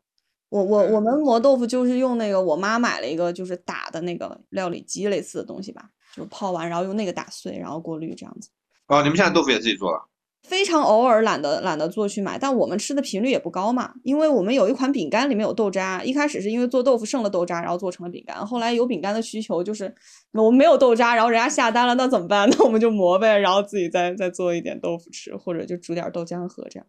[0.50, 8.50] 我我我们磨豆腐就是用那个我妈买了一个就是打的那个料理机类似的东西吧，就泡完然后用那个打碎，然后过滤这样子。
[8.88, 10.10] 哦，你们现在豆腐也自己做了？
[10.44, 19.96] 非常偶尔懒得懒得做去买，但我们吃的频率也不高嘛，因为我们有一款饼干里面有豆渣，一开始是因为做豆腐剩了豆渣，然后做成了饼干，后来有饼干的需求，就是
[20.34, 22.48] 我们没有豆渣，然后人家下单了，那怎么办？
[22.52, 26.86] 那我们就磨呗，然后自己再再做一点豆腐吃，或者就煮点豆浆喝这样。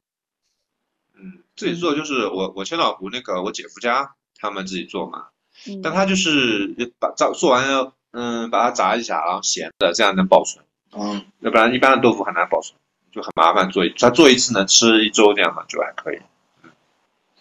[1.16, 5.26] 嗯，自己做就是我我千岛湖那个我姐夫家他们自己做嘛，
[5.68, 10.64] 嗯，但他就是把炸做完了，嗯，把它炸一下，然后咸的，这样能保存，
[10.96, 12.78] 嗯，要不然一般的豆腐很难保存，
[13.10, 16.20] 就很麻烦做一，它做一次能吃一周这样嘛，就还可以。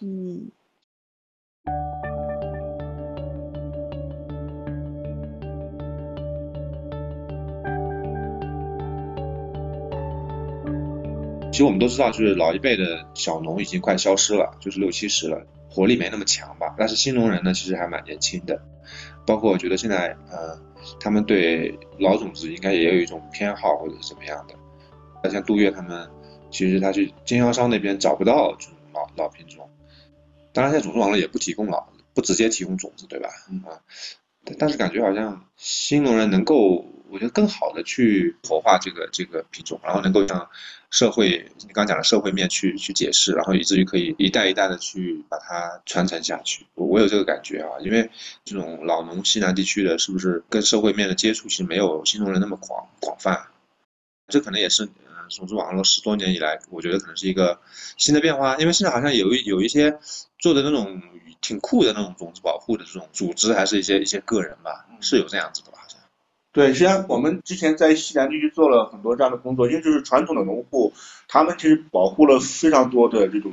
[0.00, 0.50] 嗯，
[11.52, 16.74] 其实我们都知道，就是老一辈的小农已经快消失了，就是六七十了，活力没那么强吧。
[16.76, 18.60] 但是新农人呢，其实还蛮年轻的。
[19.26, 20.58] 包括我觉得现在，呃，
[21.00, 24.54] 他们对老种子应该也有一种偏好或者是怎么样的。
[25.30, 26.06] 像杜月他们，
[26.50, 29.70] 其实他去经销商那边找不到这种老老品种。
[30.52, 33.28] 当然，现在种子网络也不提供老，不直接提供种子，对吧？
[33.66, 33.80] 啊，
[34.44, 40.48] 但但是感觉好像新农人能够，我觉得更好的去活化这个这个品种，然后能够向
[40.94, 46.64] 社会，你刚刚讲的社会面去去解释，然后以至于可以一代一代的去把它传承下去。
[46.74, 48.08] 我我有这个感觉啊，因为
[48.44, 53.48] 这种老农西南地区的，是不是跟社会面的接触其实没有新农人那么广广泛？
[54.28, 57.58] 这可能也是嗯种子网络十多年以来，我觉得可能是一个
[57.96, 59.98] 新的变化，因为现在好像有一有一些
[60.38, 61.02] 做的那种
[61.40, 65.78] 挺酷的那种种子保护的这种组织，还是一些一些个人吧，是有这样子的吧？
[65.82, 65.98] 好像。
[66.54, 70.92] 对，实际上我们之前在西南地区做了很多这样的工作，因为就是传统的农户，
[71.26, 73.52] 他们其实保护了非常多的这种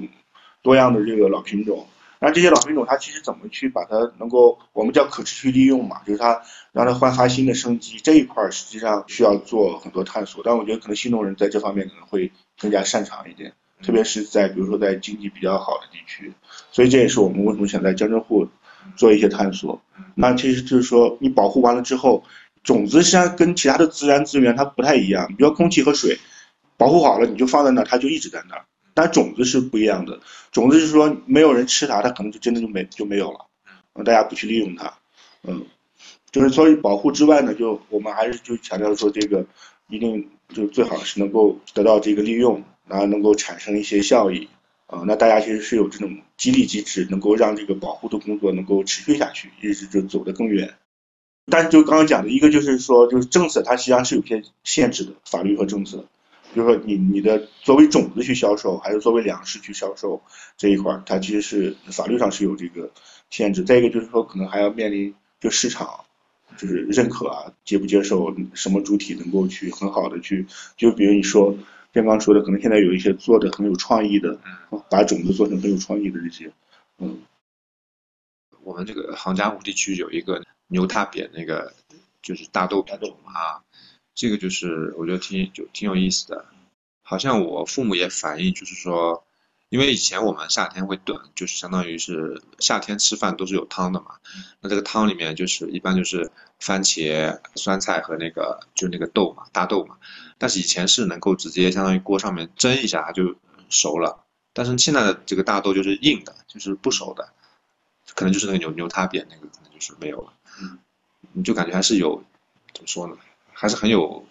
[0.61, 1.87] 多样的这个老品种。
[2.19, 6.39] 那这些老品种，它其实怎么去把它能够，我们叫可持续利用嘛，就是它
[6.71, 10.43] 让它焕发新的生机这一块，实际上需要做很多探索。
[10.45, 16.31] 但我觉得可能新农人在这方面可能会更加擅长一点，特别是在比如说在经济比较好的地区。
[16.71, 18.47] 所以这也是我们为什么想在江浙沪
[18.95, 19.81] 做一些探索。
[20.13, 22.23] 那其实就是说，你保护完了之后，
[22.63, 26.17] 种子实际上跟其他的自然资源它不太一样，比如空气和水，
[26.77, 28.65] 保护好了你就放在那儿，它就一直在那儿。
[28.93, 30.19] 但种子是不一样的，
[30.51, 33.45] 种子是说没有人吃它，它可能就真的就没就没有了，
[33.95, 34.93] 嗯，大家不去利用它，
[35.43, 35.65] 嗯，
[36.31, 39.45] 就是所以保护之外呢，就我们还是就强调说这个
[39.89, 44.47] 一定就最好是能够得到这个利用，然后能够产生一些效益。
[44.87, 50.73] 啊，那大家其实是有这种激励机制，能够让这个保护的工作能够持续下去，一直就走得更远。
[51.45, 56.05] 但是就刚刚讲的一个就是说，就是政策它实际上是有些限制的，法律和政策，
[56.53, 60.21] 比如说你你的作为种子去销售，还是作为粮食去销售
[60.57, 62.91] 这一块，它其实是法律上是有这个
[63.29, 63.63] 限制。
[63.63, 66.05] 再一个就是说，可能还要面临就市场
[66.57, 70.45] 就是认可啊，接不接受什么主体能够去很好的去，
[70.77, 71.57] 就比如你说。
[71.93, 74.39] 像刚说的，可能现在有一些做的很有创意的，
[74.89, 76.49] 把种子做成很有创意的这些，
[76.99, 77.19] 嗯，
[78.63, 80.41] 我们这个杭嘉湖地区有一个
[80.71, 81.73] 牛踏扁那个
[82.21, 83.61] 就是大豆品种啊，
[84.15, 86.45] 这个就是我觉得挺就挺有意思的，
[87.01, 89.25] 好像我父母也反映就是说，
[89.67, 94.15] 因为以前我们夏天会炖，就是相当于是夏天吃饭都是有汤的嘛，
[94.61, 99.97] 那这个汤里面就是一般就是番茄、酸菜和那个就那个豆嘛，大豆嘛。
[100.37, 103.35] 但是以前是能够直接相当于锅上面蒸一下它就
[103.69, 107.31] 熟了，但是现在的这个大豆就是硬的，就是不熟的，
[108.15, 110.77] 可能就是那个牛牛踏扁那个可能就是没有了，嗯，嗯
[111.33, 112.23] 你就感觉还是有
[112.73, 113.15] 怎么说呢，
[113.53, 114.25] 还是很有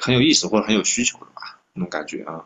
[0.00, 2.44] 很有意思或者很有需求的吧，那种感觉啊。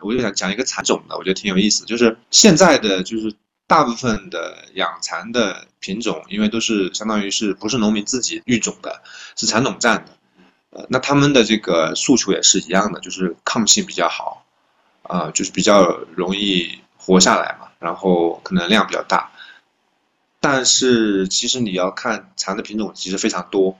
[0.00, 3.34] 我就想讲一个蚕种的，我觉得挺有意思，就是现在的就是
[3.66, 9.02] 大部分的养蚕的品种，因为都是相当于是不是农民自己育种的，
[9.36, 10.12] 是蚕种站的。
[10.70, 14.44] 呃那他们的这个诉求也是一样的，就是抗性比较好，
[15.02, 19.32] 啊，就是比较容易活下来嘛，然后可能量比较大。
[20.48, 23.76] 但是其实你要看蚕的品种其实非常多，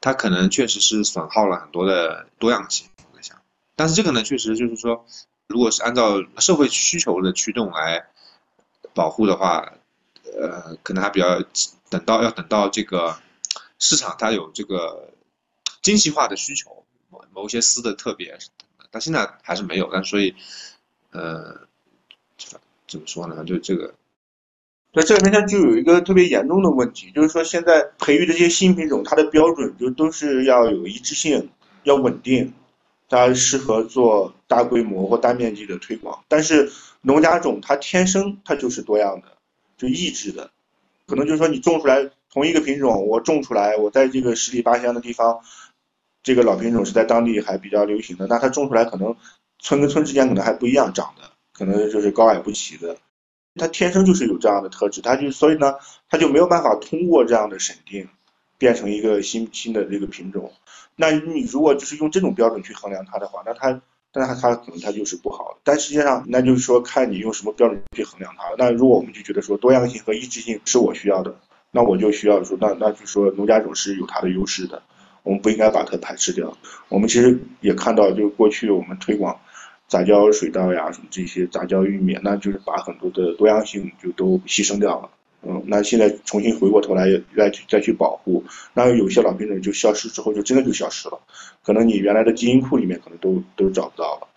[0.00, 2.88] 它可能确实是损耗了很多的多样性。
[3.12, 3.40] 我在想，
[3.76, 5.06] 但是这个呢，确实就是说，
[5.46, 8.06] 如果是按照社会需求的驱动来
[8.92, 9.72] 保护的话，
[10.24, 11.44] 呃，可能还比较
[11.88, 13.16] 等到要等到这个
[13.78, 15.08] 市场它有这个。
[15.82, 18.36] 精细化的需求，某某些丝的特别，
[18.90, 19.88] 但现在还是没有。
[19.90, 20.34] 但所以，
[21.10, 21.58] 呃，
[22.86, 23.42] 怎么说呢？
[23.46, 23.94] 就这个，
[24.92, 31.48] 在这里面它就有一个特别严重的问题，就是说现在培育的这些新品种，它的标准就都是要有一致性，
[31.84, 32.52] 要稳定，
[33.08, 36.22] 它适合做大规模或大面积的推广。
[36.26, 36.70] 但是
[37.02, 39.28] 农家种它天生它就是多样的，
[39.76, 40.50] 就抑制的，
[41.06, 45.40] 可能就是说你种出来同一个品种，我种出来，我在这个十里八乡的地方。
[46.22, 49.16] 这个老品种是在当地还比较流行的，那它种出来可能
[49.58, 51.22] 村跟村之间可能还不一样长的，
[51.54, 52.94] 可能就是高矮不齐的，
[53.56, 55.74] 它天生就是有这样的特质，它就所以呢，
[56.08, 58.08] 它就没有办法通过这样的审定
[58.58, 60.52] 变成一个新新的这个品种。
[60.96, 63.80] 那你如果就是用这种标准去衡量它的话，那它，
[64.12, 65.58] 但它它可能它就是不好。
[65.64, 68.44] 但实际上，那就是说看你用什么标准去衡量它。
[68.58, 71.34] 那如果我们就觉得说多样性和一致性是我需要的，
[71.70, 74.82] 那我就需要说，那那就说农家种是有它的优势的。
[75.22, 76.56] 我们不应该把它排斥掉。
[76.88, 79.38] 我们其实也看到，就是过去我们推广
[79.90, 85.10] 杂交水稻呀，什么这些杂交玉米，那就是把很多的多样性就都牺牲掉了。
[85.42, 91.20] 嗯，那现在重新回过头来再去再去保护，那有些老品种就消失之后，就真的就消失了。
[91.64, 94.28] 可能你原来的基因库里面可能都都找不到了。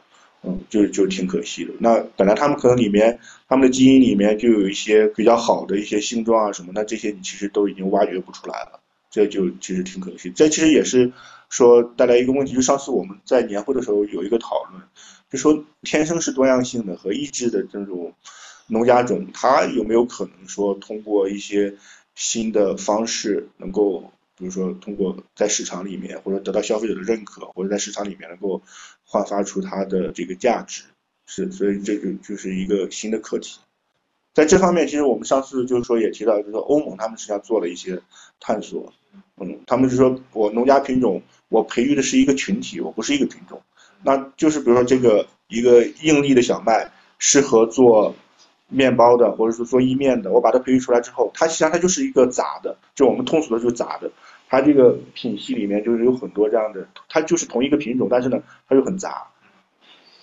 [0.46, 1.72] 嗯，就就挺可惜的。
[1.80, 8.80] 那本来他们可能里面他们的基因里面就有一些比较好的一些性状啊什么，那这些你其实都已经挖掘不出来了。
[9.10, 11.14] 这就其实挺可惜，这其实也是
[11.48, 12.56] 说带来一个问题。
[12.56, 14.82] 就上次我们在年会的时候有一个讨论，
[15.34, 18.14] 就说天生是多样性的和抑制的这种
[18.68, 21.74] 农家种，它有没有可能说通过一些
[22.14, 28.62] 新的方式，能够比如说通过在市场里面或者得到消费者的认可，或者在市场里面能够
[29.04, 30.84] 焕发出它的这个价值，
[31.26, 33.60] 是，所以这个就是一个新的课题。
[34.36, 38.00] 在这方面，其实我们上次就是说也提到，就是说欧盟他们实际上做了一些
[38.40, 38.94] 探索。
[39.38, 43.64] 嗯，他们就说我农家品种，我培育的是一个群体，我不是一个品种。
[44.04, 48.14] 那就是比如说这个一个硬粒的小麦，适合做
[48.68, 50.32] 面包的，或者是做意面的。
[50.32, 54.12] 我把它培育出来之后，它实际上它就是一个杂的，就我们通俗的就杂的。
[54.50, 59.28] 它这个品系里面就是有很多这样的，它就是同一个品种，但是呢，它又很杂。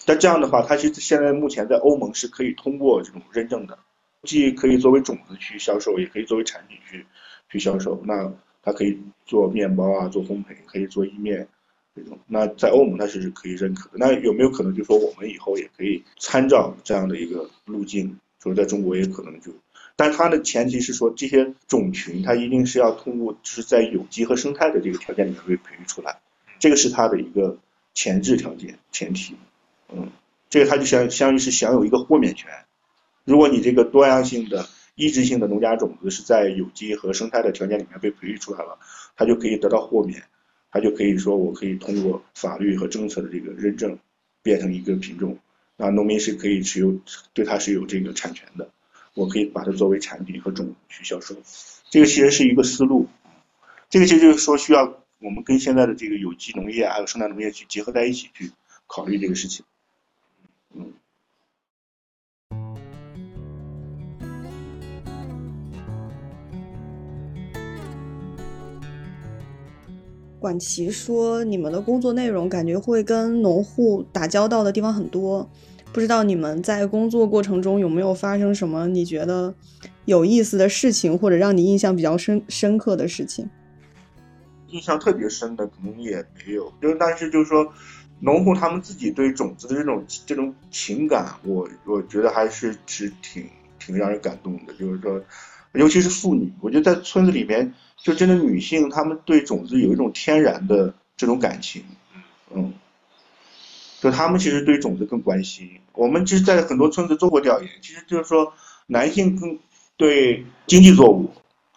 [0.06, 3.78] 但这样的话，它其实现在目前在欧盟是可以通过这种认证的，
[4.22, 7.04] 既可以作为种子去销售，也可以作为产品去
[7.50, 8.00] 去销售。
[8.04, 11.48] 那它可以做面包啊，做烘焙，可以做意面
[11.94, 12.18] 这种。
[12.26, 13.96] 那在欧盟它是可以认可的。
[13.96, 18.18] 那有没有可能就说我们以后也可以参照这样的一个路径？
[18.42, 19.52] 说在中国也可能就，
[19.96, 26.20] 但它的前提是说这些种群它一定是要通过就是在有机和生态的这个条件里面被培育出来，
[26.58, 27.58] 这个是它的一个
[27.92, 29.36] 前置条件前提。
[29.92, 30.08] 嗯，
[30.48, 32.50] 这个它就相相当于是享有一个豁免权。
[33.24, 34.66] 如果你这个多样性的。
[34.96, 38.78] 抑制性的农家种子是在有机和生态的条件里面被培育出来了，
[39.16, 40.24] 它就可以得到豁免，
[40.70, 43.98] 他就可以说我可以通过法律和政策的这个认证，
[44.42, 45.38] 变成一个品种，
[45.76, 46.98] 那农民是可以持有，
[47.32, 48.70] 对它是有这个产权的，
[49.14, 51.34] 我可以把它作为产品和种去销售，
[51.90, 53.08] 这个其实是一个思路，
[53.88, 58.52] 这个其实就是说需要我们跟现在的这个有机农业还有生态农业去结合在一起去
[58.86, 59.64] 考虑这个事情，
[70.40, 75.48] 管齐说，你们的工作内容感觉会跟农户打交道的地方很多，
[75.92, 79.54] 不知道你们在工作过程中有没有发生什么你觉得
[80.06, 83.48] 有意思的事情，或者让你印象比较深深刻的事情？
[84.68, 87.70] 印象特别深的可能也没有，就是但是就是说，
[88.20, 93.46] 农户他们自己对种子的这种这种情感，我我觉得还是是挺
[93.78, 95.20] 挺让人感动的，就是说，
[95.74, 97.74] 尤其是妇女，我觉得在村子里面。
[98.02, 101.84] 就真的女性，她们对种子有一种天然的这种感情，
[102.54, 102.72] 嗯，
[104.00, 105.70] 就她们其实对种子更关心。
[105.92, 108.52] 我们其实，在很多村子做过调研，其实就是说，
[108.86, 109.58] 男性更
[109.96, 111.30] 对经济作物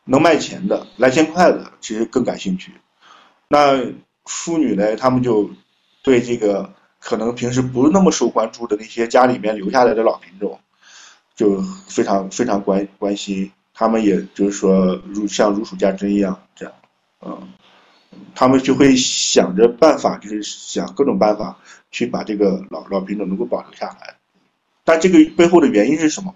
[0.06, 2.72] 能卖钱的、来钱快的，其实更感兴趣。
[3.50, 3.84] 那
[4.26, 5.50] 妇女呢，她们就
[6.02, 10.58] 对这个可能平时不是那么受关注的那些家里面留下来的老品种，
[11.36, 13.52] 就非常非常关关心。
[13.74, 16.74] 他们也就是说，如像如数家珍一样，这样，
[17.22, 17.50] 嗯，
[18.36, 21.58] 他们就会想着办法，就是想各种办法
[21.92, 24.16] 去把这个老老品种能够保留下来。
[24.84, 26.36] 但这个背后的原因是什么，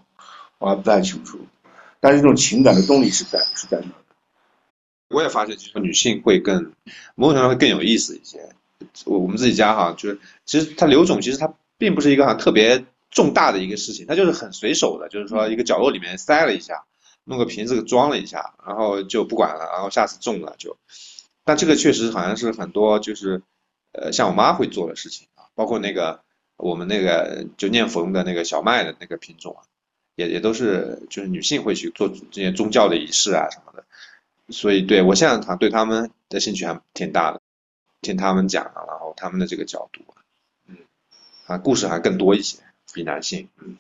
[0.58, 1.40] 我还不太清楚。
[2.00, 3.94] 但是这种情感的动力是在是在那的。
[5.10, 6.74] 我也发现，其实女性会更
[7.16, 8.50] 某种程度上会更有意思一些。
[9.06, 16.84] 我我们自己家哈，就是其实它留种，其实它并不是一个特别重大的一个事情，它就是很随手的，就是说一个角落里面塞了一下。
[17.28, 20.78] 弄个瓶子装了一下，然后就不管了，然后下次种了就。
[21.44, 23.42] 但这个确实好像是很多就是，
[23.92, 26.22] 呃，像我妈会做的事情啊，包括那个
[26.56, 29.64] 我们那个就念佛的那个小麦的那个品种啊，
[30.16, 33.84] 也也都是就是女性会去做这些宗教的仪式啊什么的。
[34.50, 37.42] 所以对我现在好像对他们的兴趣还挺大的，
[38.02, 40.02] 听他们讲啊，然后他们的这个角度，
[40.68, 40.78] 嗯，
[41.46, 42.60] 啊，故事还更多一些，
[42.94, 43.76] 比男性，嗯。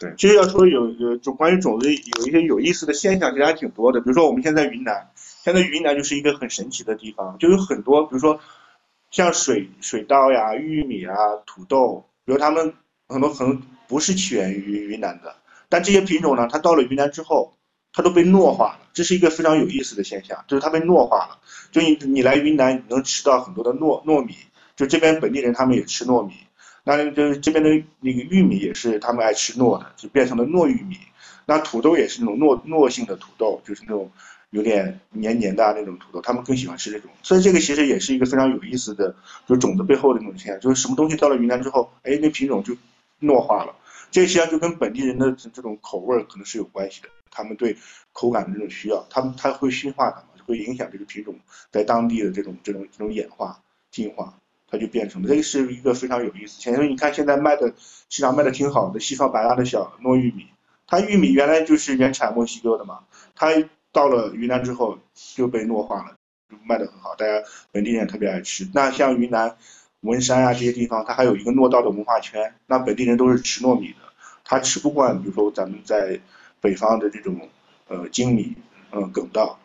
[0.00, 4.00] 对，其实要说有有种关于种子有一些有意思的现象，其实还挺多的。
[4.00, 5.08] 比如说我们现在云南，
[5.44, 8.40] 现在云南就是一个很神奇的地方，就有很多，比如说
[9.10, 11.14] 像水水稻呀、玉米啊、
[11.46, 12.74] 土豆，比如他们
[13.08, 15.36] 很多可能不是起源于云南的，
[15.68, 17.54] 但这些品种呢，它到了云南之后，
[17.92, 21.38] 它都被糯化了，这是一个非常有意思的现象，就是它被糯化了。
[21.70, 24.34] 就你你来云南，你能吃到很多的糯糯米，
[24.74, 26.34] 就这边本地人他们也吃糯米。
[26.84, 27.70] 那就是这边的
[28.00, 30.98] 那个玉米也是他们爱吃糯的，就变成了糯玉米。
[31.46, 34.10] 那土豆也是那种糯糯性的土豆，就是那种
[34.50, 37.10] 有点黏黏的那种土豆，他们更喜欢吃这种。
[37.22, 39.14] 所以这个其实也是一个非常有意思的，
[39.46, 42.76] 就种子背后的那种现象，就是什么东西到了云南之后，哎，那品种就
[43.20, 43.74] 糯化了。
[44.10, 47.76] 这实际上就跟本地人的这种口味可能是有关系的，他们对
[48.12, 51.34] 口感的这种需要，他们他会驯化它嘛，会影响这个品种
[51.70, 53.58] 在当地的这种这种这种演化
[53.90, 54.38] 进化。
[54.74, 56.60] 它就变成了，这个是一个非常有意思。
[56.60, 57.72] 前面你看现在卖的
[58.10, 60.48] 市场卖的挺好的西双版纳的小糯玉米，
[60.88, 63.00] 它玉米原来就是原产墨西哥的嘛，
[63.36, 63.50] 它
[63.92, 64.98] 到了云南之后
[65.36, 66.16] 就被糯化了，
[66.64, 67.32] 卖的很好，大家
[67.70, 68.68] 本地人特别爱吃。
[68.74, 69.56] 那像云南
[70.00, 73.96] 文山啊这些地方，它还有一个糯稻的文化圈，那本地人都是吃糯米的，
[74.44, 76.18] 他吃不惯，比如说咱们在
[76.60, 77.48] 北方的这种
[77.86, 78.56] 呃精米，
[78.90, 79.58] 嗯梗稻，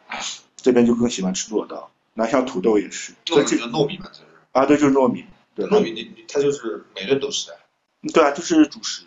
[0.56, 1.90] 这边就更喜欢吃糯稻。
[2.14, 4.12] 那像土豆也是，糯米糯米嘛。
[4.60, 5.26] 啊，对，就是糯米。
[5.56, 7.58] 对，糯米你你它就是每顿都吃的。
[8.14, 9.04] 对啊，就是主食。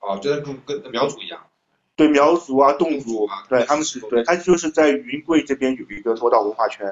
[0.00, 1.46] 啊，就跟跟苗族一样。
[1.96, 6.86] 对，苗族啊，侗族啊，对，他们是对，他就是在云贵这边有一个多道文化圈。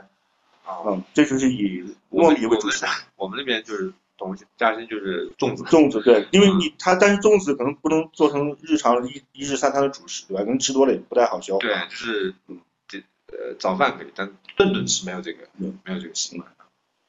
[0.65, 0.81] 啊。
[0.87, 2.87] 嗯，这就是以糯米为主食。
[3.17, 5.63] 我们那边就是东西，嘉兴就是粽子。
[5.65, 10.43] 粽子对，因为你它，但是粽子可能不能做成日常一一日三餐的主食，对吧？
[10.43, 11.61] 可能吃多了也不太好消化。
[11.61, 16.49] 对，就是嗯，这呃早饭可以，但顿顿吃没有这个，没有这个习惯。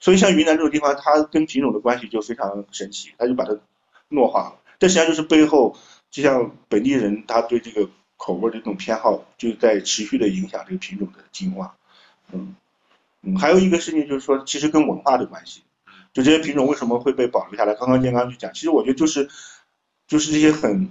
[0.03, 3.57] 所以像云南这种地方，它跟品种的关系就非常神奇，它就把它
[4.09, 4.55] 糯化了。
[4.77, 5.77] 这实际上就是背后，
[6.11, 11.77] 就像本地人他对这个口味的这种偏好，就在持续的影响这个品种的进化。
[12.33, 12.53] 嗯
[13.21, 15.61] 嗯，还有一个事情就是说，其实跟文化的关系，
[16.11, 17.73] 就这些品种为什么会被保留下来？
[17.73, 19.29] 刚刚建刚就讲，其实我觉得就是，
[20.05, 20.89] 就是这些很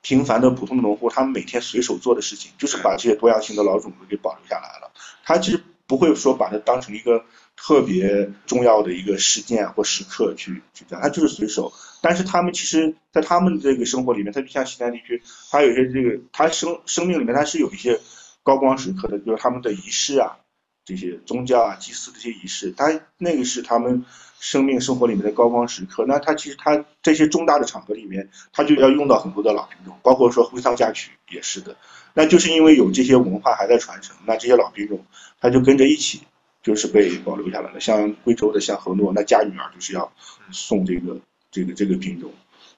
[0.00, 4.92] 平凡的普通的农户，他们每天随手做的事情，就是把这些多样性的老种子给保留下来了。
[5.24, 7.24] 他其实不会说把它当成一个。
[7.56, 11.72] 特别重要的一个事件或时刻去去讲，他就是随手。
[12.02, 17.98] 但是他们其实，在他们这个生活里面，他就像西南地区，他有些这个他生生命里面他是有一些
[18.42, 20.36] 高光时刻的，比如他们的仪式啊，
[20.84, 24.04] 这些宗教啊、祭祀这些仪式，他那个是他们
[24.38, 26.04] 生命生活里面的高光时刻。
[26.06, 31.74] 那他其实他这些重大的场合里面，他就要用到很多的老品种，包括说婚丧嫁娶也是的。
[32.12, 35.02] 那就是因为有这些文化还在传承，那这些老品种
[35.40, 36.20] 他就跟着一起
[36.64, 37.78] 就是被保留下来了。
[37.78, 40.12] 像贵州的像河诺，那嫁女儿就是要
[40.50, 41.20] 送这个
[41.52, 42.32] 这个这个品种。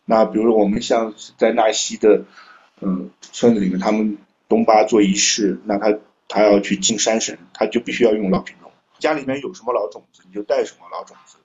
[0.05, 2.27] 那比如说我们像在纳西的
[2.83, 5.99] 嗯村子里面，他们东巴做仪式，那他。
[6.29, 8.69] 他要去敬山神，他就必须要用老品种。
[8.99, 11.37] 家里面有什么老种子，你就带什么老种子。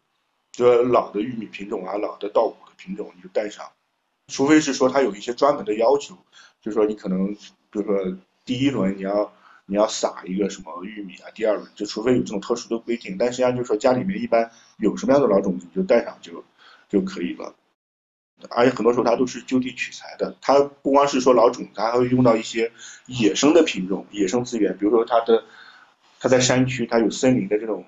[0.52, 3.64] 就老的玉米品种啊，老的稻谷的品种，你就带上。
[4.30, 6.18] 除非是说他有一些专门的要求，
[6.64, 7.32] 就是说你可能，
[7.70, 9.32] 比如说第一轮你要
[9.66, 13.16] 你要撒一个什么玉米啊，第二轮就除非有这种特殊的规定。
[13.18, 16.44] 但实际上就是说家里面一般有什么样的老种子，你就带上就
[16.90, 17.56] 就可以了。
[18.50, 22.72] 而且很多时候它都是就地取材的，它不光是说老种子，它还会用到一些
[23.06, 24.76] 野生的品种、野生资源。
[24.78, 25.44] 比如说它的，
[26.20, 27.86] 它在山区，它有森林的这种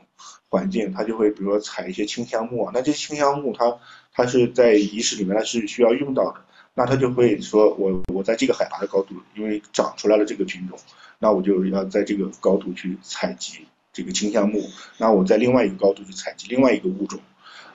[0.49, 2.71] 环境，它就会比如说采一些清香木啊。
[2.71, 3.80] 那这清香木它
[4.13, 6.45] 它是在仪式里面它是需要用到的，
[6.76, 10.78] 那它就会说我我在这个海拔的高度，因为长出来了这个品种，
[11.24, 14.61] 那我就要在这个高度去采集这个清香木，
[14.97, 17.17] 那我在另外一个高度去采集另外一个物种，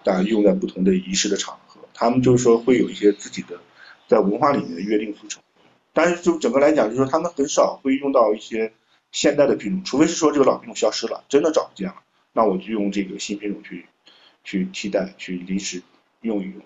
[0.05, 1.80] 当然用在不同的仪式的场合。
[1.94, 3.59] 他们就是说会有一些自己的
[4.07, 5.42] 在文化里面的约定俗成，
[5.94, 8.70] 但是就整个来讲，就是说他们很少会用到一些
[9.12, 12.03] 现代的品种，除非是说这个老品种消失了，真的找不见了，
[12.34, 13.86] 那我就用这个新品种去
[14.44, 15.82] 去替代，去临时
[16.20, 16.61] 用一用。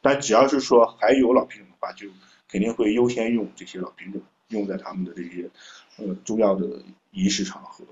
[0.00, 2.06] 但只要是说还有老品种的话，就
[2.48, 5.50] 肯定会优先用这些老品种，用在他们的这些
[5.98, 6.66] 呃重要的
[7.10, 7.84] 仪式场合。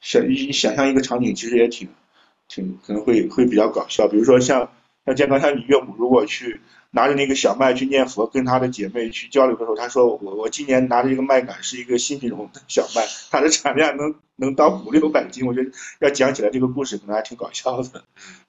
[0.00, 1.88] 想你想象一个场景，其实也挺
[2.48, 4.70] 挺可能会会比较搞笑，比如说像。
[5.04, 6.60] 像健康，像你岳母如果去
[6.92, 15.44] 拿着那个小麦去念佛，跟他的姐妹去交流的时候，他说我我今年拿着一个麦秆是一个新品种的小麦，它的产量能能到五六百斤。
[15.44, 18.04] 我觉得要讲起来这个故事可能还挺搞笑的，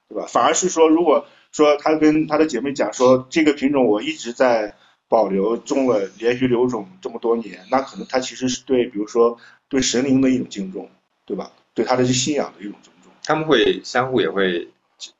[0.08, 0.26] 对吧？
[0.28, 4.76] 反而是说，如果说他跟他的姐妹讲说这个品种我一直在
[5.14, 9.38] 保留，种了连续留种这么多年，那可能他其实是对，比如说
[9.68, 10.90] 对神灵的一种敬重，
[11.24, 11.52] 对吧？
[11.74, 13.12] 对他的信仰的一种尊重。
[13.22, 14.68] 他们会相互也会。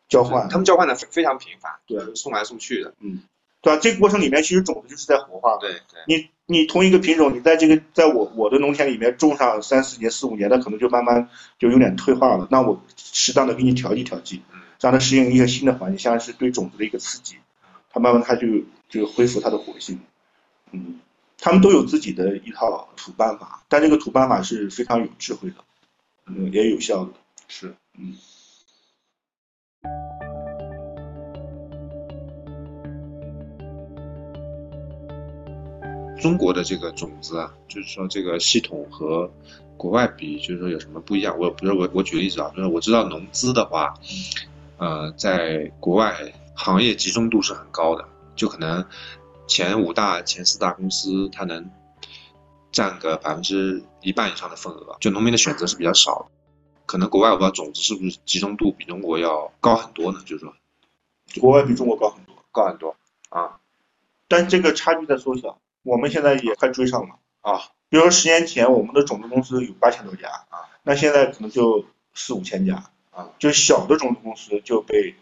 [0.07, 3.22] 交换，他们交换的非非常频繁，对，送来送去的，嗯，
[3.62, 3.80] 对吧？
[3.82, 6.01] 这个过程里面，其实种子就是在活化，对对。
[6.07, 11.28] 你你同一个品种，你在这个在我我的农田里面种上三四年、四五年，它可能就慢慢
[11.59, 12.47] 就有点退化了。
[12.51, 14.42] 那我适当的给你调剂调剂，
[14.78, 17.36] 让它适应一个新的环境，像是对种子的一个刺激，
[17.90, 18.47] 它慢慢它就
[19.01, 20.01] 就恢复它的活性。
[20.72, 21.01] 嗯，
[21.38, 25.57] 他们都有自己的一套土办法，但这个土办法是非常有智慧的，
[26.26, 27.12] 嗯，也有效的，
[27.49, 28.14] 是，嗯。
[36.20, 39.30] 中国的这个种子啊，就是说这个系统和
[39.76, 41.38] 国外比，就是说有什么不一样？
[41.38, 43.92] 我比如我我举个例子啊，就是我知道农资的话，
[44.78, 48.87] 呃，在国外行业集中度是很高的，就可能
[49.47, 51.70] 前五大、前四大公司它能
[52.72, 56.26] 占个百分之一半以上的份额，就农民的选择是比较少的。
[56.87, 60.20] 可能国外我不知道种子是不是集中度比中国要高很多呢？
[60.26, 60.55] 就是说，
[61.41, 62.97] 国外比中国高很多，高很多
[63.30, 63.59] 啊，
[64.28, 65.59] 但这个差距在缩小。
[65.82, 67.61] 我们现在也快追上了啊！
[67.91, 75.14] 比如说十年前我们的种子公司有八千多家啊，那现在可能就四五千家啊，就小的种子公司就被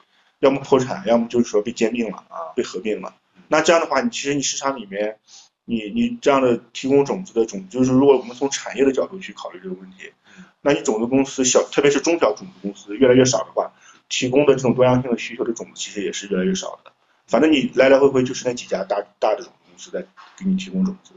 [0.42, 3.14] 要么破产，要么就是说被兼并了啊，被合并了。
[3.48, 5.16] 那这样的话，你其实你市场里面，
[5.64, 10.12] 你你这样的提供种子的种，就是如果我们从产业的角度去考虑这个问题，
[10.60, 13.72] 那你种子公司小，特别是中小种子公司越来越少的话，
[14.08, 16.92] 提供的这种多样性的需求的种子其实也是越来越少的。
[17.26, 19.46] 反正你来来回回就是那几家大大的种。
[19.46, 20.02] 子公司在
[20.36, 21.12] 给你提供种子，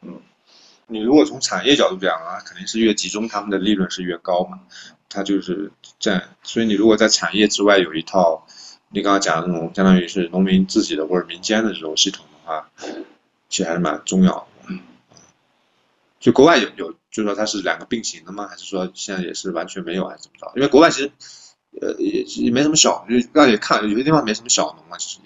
[0.00, 0.18] 嗯，
[0.86, 4.60] 你如果从产业角度讲啊，肯定是越集中，他们的利润是越高嘛，
[5.08, 6.28] 它就是占。
[6.42, 8.46] 所以你如果在产业之外有一套，
[8.90, 12.68] 你刚刚讲的那种相当于是农民自己的或者民间的这种系统的话，
[13.48, 14.46] 其实还是蛮重要的。
[14.68, 14.80] 嗯，
[16.20, 18.46] 就国外有有，就说它是两个并行的吗？
[18.46, 20.52] 还是说现在也是完全没有，还是怎么着？
[20.56, 21.10] 因为国外其实，
[21.80, 25.20] 呃，也也没什么小，就让你看有些地方没什么小农啊，其实。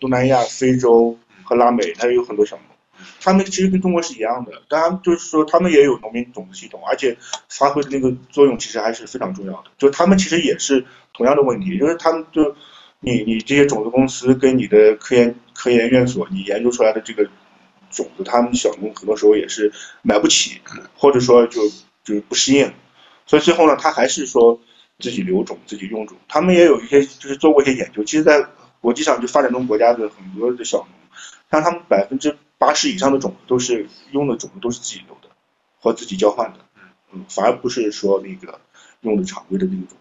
[0.00, 1.18] 东南亚、非洲。
[1.46, 2.64] 和拉美，它有很多小农，
[3.20, 7.16] 他们其实跟中国是一样的，当然就是说他们也有农民种子系统，而且
[7.48, 9.70] 发挥的那个作用其实还是非常重要的。
[9.78, 12.54] 就他们其实也是同样的问题，就是他们就
[13.00, 17.24] 你你这些种子公司跟你的科研科研院所，你研究出来的这个
[17.90, 20.60] 种子，他们小农很多时候也是买不起，
[20.96, 21.60] 或者说就
[22.02, 22.72] 就是不适应，
[23.26, 24.60] 所以最后呢，他还是说
[24.98, 26.16] 自己留种、自己用种。
[26.28, 28.44] 他们也有一些就是做过一些研究，其实在
[28.80, 30.88] 国际上就发展中国家的很多的小农。
[31.50, 35.28] 像他们百分之八十以上的种子都是用的种子都是自己留的，
[35.80, 36.60] 或自己交换的，
[37.12, 38.60] 嗯，反而不是说那个
[39.02, 39.96] 用的常规的那种，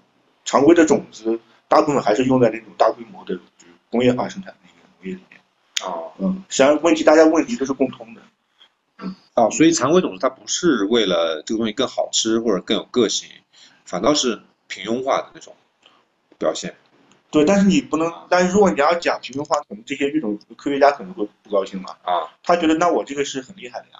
[0.45, 5.41] 常规的种子大部分还是用在那种大规模的就是工业化生产的一个农业里面。
[5.83, 8.21] 哦嗯，实际上问题大家问题都是共通的。
[8.99, 13.27] 嗯，啊，所以常规种子它不是为了这个东西更好吃或者更有个性，
[13.83, 15.55] 反倒是平庸化的那种
[16.37, 16.75] 表现。
[17.33, 21.97] 对，但是你不能，但是如果你要讲平庸化，可能这些育种科学家可能会不高兴嘛。
[22.03, 23.99] 啊，他觉得那我这个是很厉害的呀，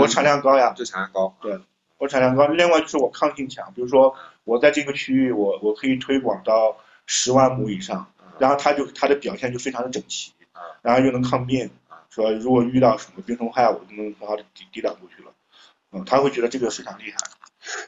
[0.00, 1.36] 我产量高呀，这产量高。
[1.42, 1.58] 对
[1.98, 2.46] 我产量高。
[2.46, 6.76] 另外就是我抗性强，比如说我在这个区域，我我可以推广到
[7.06, 8.06] 十万亩以上，
[8.38, 10.32] 然后它就它的表现就非常的整齐，
[10.80, 11.68] 然后又能抗病，
[12.10, 15.32] 说如果遇到什么病虫害，我就能很好的抵抵挡过去了。
[15.90, 17.18] 嗯，他会觉得这个非常厉害。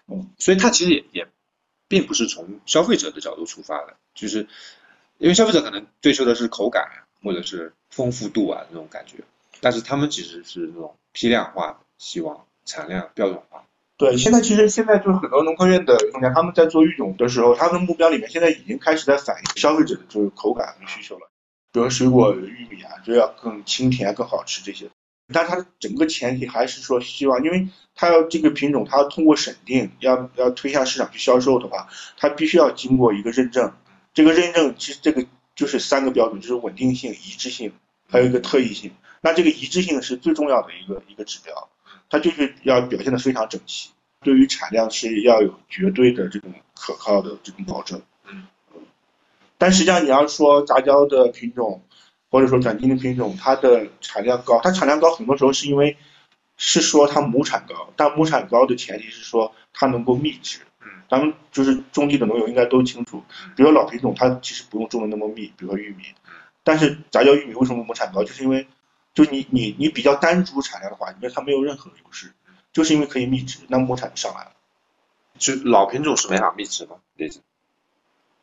[0.08, 1.28] 嗯所以他其实也也
[1.88, 4.46] 并不是从消费者的角度出发的，就是
[5.18, 6.84] 因为消费者可能追求的是口感
[7.22, 9.18] 或者是丰富度啊那种感觉，
[9.60, 13.64] 但是他们其实是那种批量化，希望产量标准化。
[13.98, 21.30] 对，现在其实现在就是很多农科院的专家，他们在做育种的时候，他们的目标里面现在已经开始在反映消费者的就是口感和需求了。
[21.72, 24.90] 比如水果、玉米啊，就要更清甜、更好吃这些。
[25.32, 33.72] 但是它的整个前提还是说希望，因为它要这个品种，它要通过审定，要要推向市场去销售的话，它必须要经过一个认证。
[34.14, 37.72] 这个认证其实这个就是三个标准，就是稳定性、一致性，
[38.08, 38.90] 还有一个特异性。
[39.20, 41.68] 那这个一致性是最重要的一个一个指标，
[42.08, 43.90] 它就是要表现的非常整齐。
[44.22, 48.00] 对于产量是要有绝对的这种可靠的这种保证。
[48.28, 48.46] 嗯。
[49.58, 51.82] 但实际上你要说杂交的品种，
[52.30, 55.96] 或者说转基因的品种，它的产量高，它产量高很多时候是因为
[56.56, 60.60] 是说它亩产高，但亩产高的前提是说它能够密植。
[60.82, 60.88] 嗯。
[61.08, 63.22] 咱们就是种地的农友应该都清楚，
[63.56, 66.04] 比如老品种它其实不用种的那么密，比如说玉米，
[66.64, 68.66] 但是杂交玉米为什么亩产高，就是因为
[69.14, 72.32] 就你你你比较单株产量的话，你觉得它没有任何优势。
[72.72, 74.52] 就是因为可以密植，那亩产就上来了。
[75.38, 76.96] 就老品种是没法密植吗？
[77.14, 77.40] 例子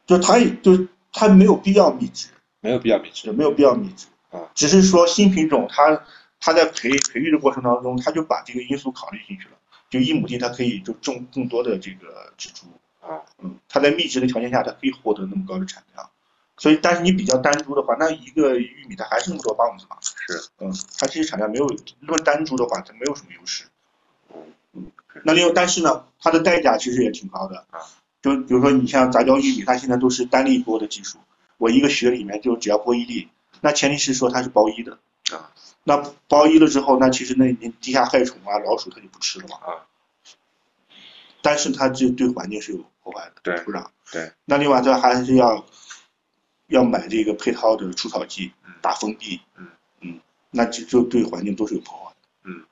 [0.08, 2.30] 就它也就它没有必要密植，
[2.64, 4.50] 没有必要密植没有必要密植啊。
[4.56, 6.02] 只是说新品种它
[6.40, 9.52] 它在培培育的过程当中，它就把这个因素考虑进去了。
[9.90, 12.66] 就一亩地它可以就种更多的这个植株
[13.02, 16.10] 啊，嗯，它在密植的条件下，它可以获得那么高的产量。
[16.58, 19.98] 所以，但是你比较单株的话，那一个玉米它还是那么多棒子嘛。
[20.02, 21.68] 是，嗯，它其实产量没有
[22.00, 23.66] 论单株的话，它没有什么优势。
[24.74, 24.92] 嗯
[25.24, 27.82] 那另外，但是呢，它的代价其实也挺高的啊。
[28.22, 31.20] 就比如说，你像杂交玉米，它现在都是单粒播的技术，
[31.58, 33.30] 我一个穴里面就只要播一粒，
[33.62, 34.98] 那前提是说它是包衣的
[35.32, 35.52] 啊。
[35.84, 35.98] 那
[36.28, 39.86] 包衣了之后，那其实那地下害虫啊、老鼠它就不吃了嘛啊。
[41.42, 43.88] 但是它这对环境是有破坏的，对土壤。
[44.12, 44.32] 对。
[44.46, 45.66] 那另外，它还是要
[46.68, 49.68] 要买这个配套的除草剂嗯，打封闭，嗯
[50.00, 50.20] 嗯，
[50.52, 52.18] 那就就对环境都是有破坏的。
[52.46, 52.64] 嗯。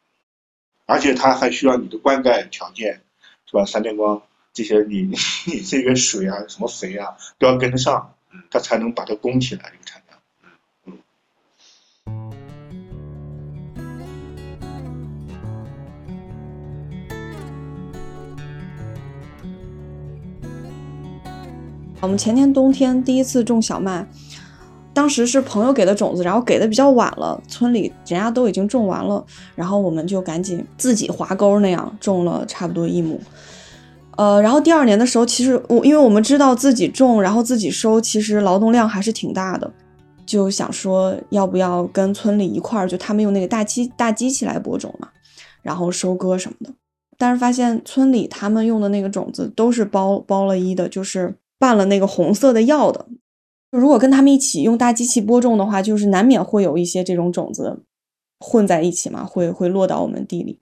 [0.86, 3.01] 而且它还需要你的灌溉条件，
[3.45, 3.65] 是吧？
[3.65, 4.21] 三电光
[4.53, 5.01] 这些你，
[5.47, 10.17] 你这个水啊、什么肥啊都要跟得上嗯，它才能把它供起来这个产量。
[22.01, 24.07] 我们前年冬天第一次种小麦，
[24.91, 29.23] 当时是朋友给的种子，然后给的比较晚了，村里人家都已经种完了，
[29.53, 33.21] 然后我们就赶紧自己划沟那样种了差不多一亩。
[34.18, 39.72] 呃，然后第二年的时候，其实我因为我们知道自己种，然后自己收，其实劳动量还是挺大的，
[40.26, 45.09] 就想说要不要跟村里一块儿，就他们用那个大机大机器来播种嘛，
[45.62, 46.74] 然后收割什么的。
[47.18, 53.05] 但是发现村里他们用的那个种子都是包包了一的，就是拌了那个红色的药的。
[53.72, 57.84] 如果跟他们一起用大机器播种的话，就是难免会有一些这种种子
[58.39, 60.59] 混在一起嘛，会会落到我们地里。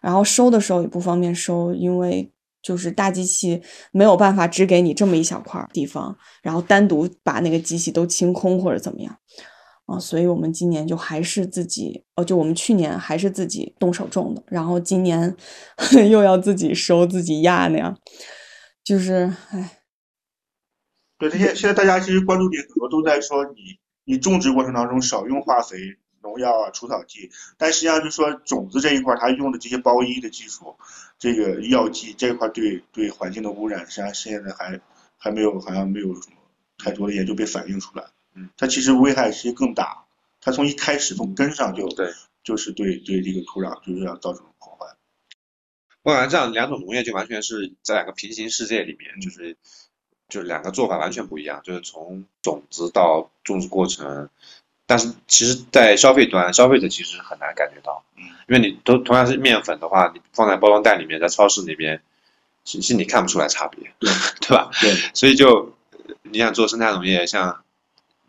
[0.00, 2.32] 然后收的时候也不方便收，因为
[2.62, 9.18] 就是大机器没有办法只给你这么一小块地方，然后单独把那个机器都清空或者怎么样
[9.86, 15.34] 啊，所以我们今年就还是自己，哦，就我们去年还是自己动手种的，然后今年
[16.10, 17.98] 又要自己收自己压那样，
[18.84, 19.74] 就是唉。
[21.18, 25.76] 对，这些现在大家其实关注点很多都在说你你种植过程当中少用化肥、
[26.22, 30.76] 农药啊、除草剂，但实际上就是说种子这一块它用的这些包衣的技术，
[31.18, 34.80] 这个药剂这一块对对环境的污染，实际上现在还
[35.16, 36.36] 还没有好像没有什么
[36.78, 38.04] 太多的研究被反映出来。
[38.34, 40.04] 嗯，它其实危害其实更大，
[40.40, 42.12] 它从一开始从根上就对，
[42.44, 44.94] 就是对对这个土壤就是要造成破坏。
[46.02, 49.56] 我感觉这样两种农业就完全是在两个平行世界里面，就是
[50.28, 54.30] 就是两个做法完全不一样，就是从种子到种植过程，
[54.88, 62.00] 但是其实，在消费端，消费者其实很难感觉到，嗯，因为你都同样是面粉的话，你放在包装袋里面，在超市里边，
[62.64, 64.10] 其实你看不出来差别，对
[64.40, 64.70] 对吧？
[64.80, 65.76] 对，所以就
[66.22, 67.62] 你想做生态农业，像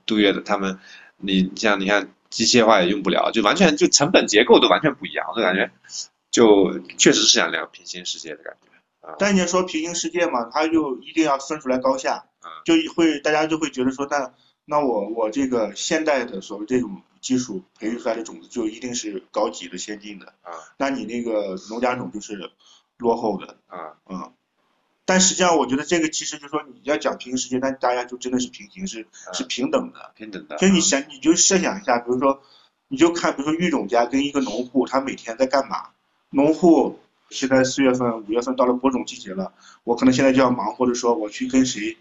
[0.05, 0.78] 杜月的他们，
[1.16, 5.72] 你像你看机械化也用不了，就完全就成本结构都完全不一样，我就感觉
[6.30, 9.16] 就确实是想两个平行世界的感觉。
[9.18, 14.32] 但你说平行世界嘛，它就一定要分出来高下嗯，就会大家就会觉得说，那
[14.70, 22.51] 那我我这个现代的所谓这种技术培育出来的种子就一定是高级的、先进的，啊那你那个农家种就是
[22.97, 24.32] 落后的，啊嗯。
[25.05, 30.11] 但实际上，我觉得这个其实就是说，你要讲平行世界，那大家就真的是平行，是是平等的。
[30.15, 30.55] 平等的。
[30.57, 32.43] 就你想，你就设想一下，比如说，
[32.89, 35.89] 你就看，比如说育种家跟一个农户，他每天在干嘛？
[36.30, 36.99] 农户
[37.32, 39.51] 现在四月份、五月份到了播种季节了，
[39.84, 41.97] 我可能现在就要忙，或者说我去跟谁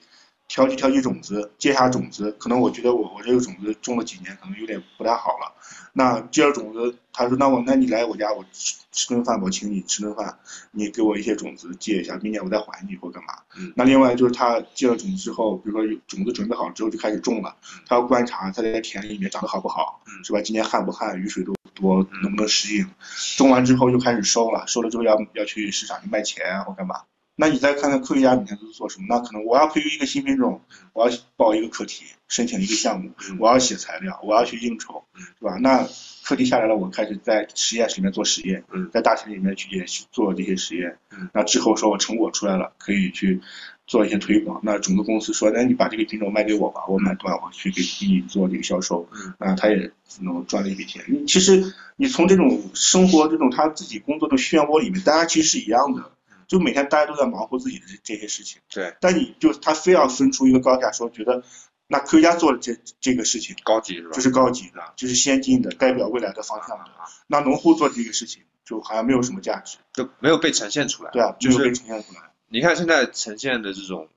[0.49, 2.33] 挑剔挑起种子，接下种子。
[2.33, 5.55] 可能我觉得我我这个种子种了几年，可能有点不太好了。
[5.93, 10.39] 那接了种子，他说那我那你来我家，我吃吃顿饭，我请你吃顿饭，
[10.71, 13.35] 你给我一些种子借一下，明年我再还你或干嘛。
[13.59, 17.55] 嗯那另外就是他借了种子之后，比如说种子准备好之后就开始种了，
[17.87, 20.41] 他要观察他在田里面长得好不好，嗯是吧？
[20.41, 22.89] 今年旱不旱，雨水多不多，能不能适应？
[23.37, 27.03] 种完之后又开始收了，收了之后要要去市场去卖钱啊或干嘛？
[27.41, 29.07] 那你再看看科学家每天都是做什么？
[29.09, 30.61] 那可能我要培育一个新品种，
[30.93, 35.05] 我要报一个课题，申请一个项目，嗯我要写材料，我要去应酬，
[35.39, 35.55] 是吧？
[35.61, 35.89] 那
[36.25, 43.41] 课题下来了，我开始在实验室里面做实验，嗯在大学里面去也去做这些实验嗯，那之后说我成果出来了，可以去
[43.87, 44.61] 做一些推广。
[44.65, 51.05] 那种子公司说，那你把这个品种卖给我吧，我买断我去给你做这个销售嗯，那他也能赚了一笔钱。
[51.07, 56.11] 你其实你从这种生活这种他自己工作的漩涡里面，大家其实是一样的，
[56.49, 58.61] 就每天大家都在忙活自己的这这些事情。
[58.69, 61.45] 对，但你就他非要分出一个高下，说觉得
[61.87, 64.11] 那科学家做的这这个事情高级是吧？
[64.15, 66.85] 就是高级的，就是先进的，代表未来的方向的。
[66.85, 71.11] 啊，那农户做这个事情就好像没有什么价值，就没有被呈现出来。
[71.13, 72.23] 对啊，就是没有被呈现出来。
[72.49, 74.09] 你看现在呈现的这种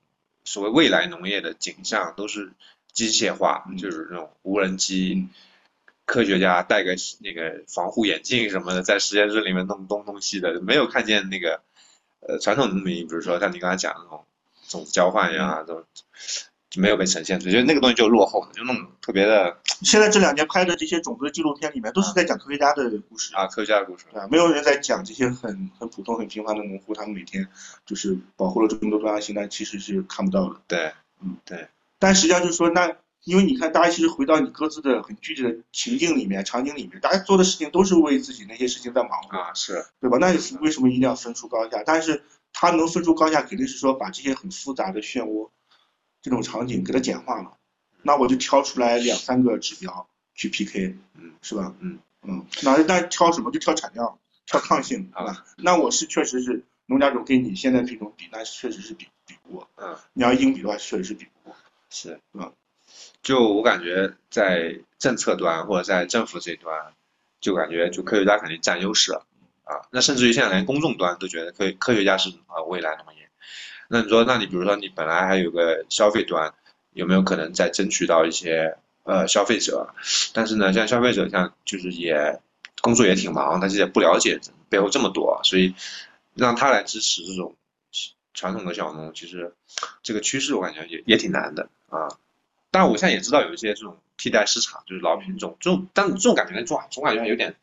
[0.44, 2.52] 所谓未来农业的景象，都是
[2.92, 5.30] 机械化，嗯就是那种无人机嗯，
[6.06, 11.62] 科学家戴个那个防护眼镜什么的，在实验室里面弄东弄西的，没有看见那个
[12.26, 14.24] 呃传统农民，比如说像你刚才讲的那种
[14.68, 15.84] 种子交换呀，都
[16.70, 24.06] 就没有被呈现出来，就那个东西就落后的，就那种特别的现在这两年拍的这些种子纪录片里面，都是在讲科学家的故事，啊科学家的故事。
[24.10, 24.26] 对吧？
[24.30, 27.46] 没有人在讲这些很很普通、很平凡的农户，他们每天
[27.84, 30.60] 就是保护了这么多多样性，但其实是看不到的。
[30.66, 31.68] 对，
[31.98, 40.18] 但实际上就是说，那因为你看，大家其实回到你各自的很具体的情境里面、场景里面，大家做的事情都是为自己那些事情在忙活，啊是，对吧？
[40.18, 41.82] 那为什么一定要分出高下？
[41.84, 45.50] 但是他能分出高下，肯定是说把这些很复杂的漩涡
[46.20, 47.56] 这种场景给它简化了。
[48.02, 51.74] 那我就挑出来两三个指标去 PK，嗯，是吧？
[51.80, 53.50] 嗯嗯，那那挑什么？
[53.52, 55.44] 就挑产量，挑抗性，好吧？
[55.56, 59.68] 那我是确实是农家种跟你现在品种比，那确实是比比不过。
[59.76, 61.56] 嗯，你要硬比的话，确实是比不过。
[61.90, 62.52] 是，嗯，
[63.22, 66.92] 就我感觉在政策端或者在政府这一端，
[67.40, 69.24] 就感觉就科学家肯定占优势了
[69.64, 69.86] 啊。
[69.90, 73.28] 那甚至于现在连公众端都觉得科科学家是啊未来农业。
[73.88, 76.52] 那你说，那你比如说你本来还有个消费端，
[76.92, 79.94] 有没有可能再争取到一些呃消费者？
[80.32, 82.40] 但是呢，像消费者像就是也
[82.80, 85.74] 工作也挺忙，但是也不了解背后这么多，所以
[86.34, 87.54] 让他来支持这种
[88.34, 89.54] 传统的小农，其实
[90.02, 92.08] 这个趋势我感觉也也挺难的啊。
[92.72, 97.54] 当然，我现在也知道有一些这种替代市场，就是老品种这种，但这种感觉总总感觉有点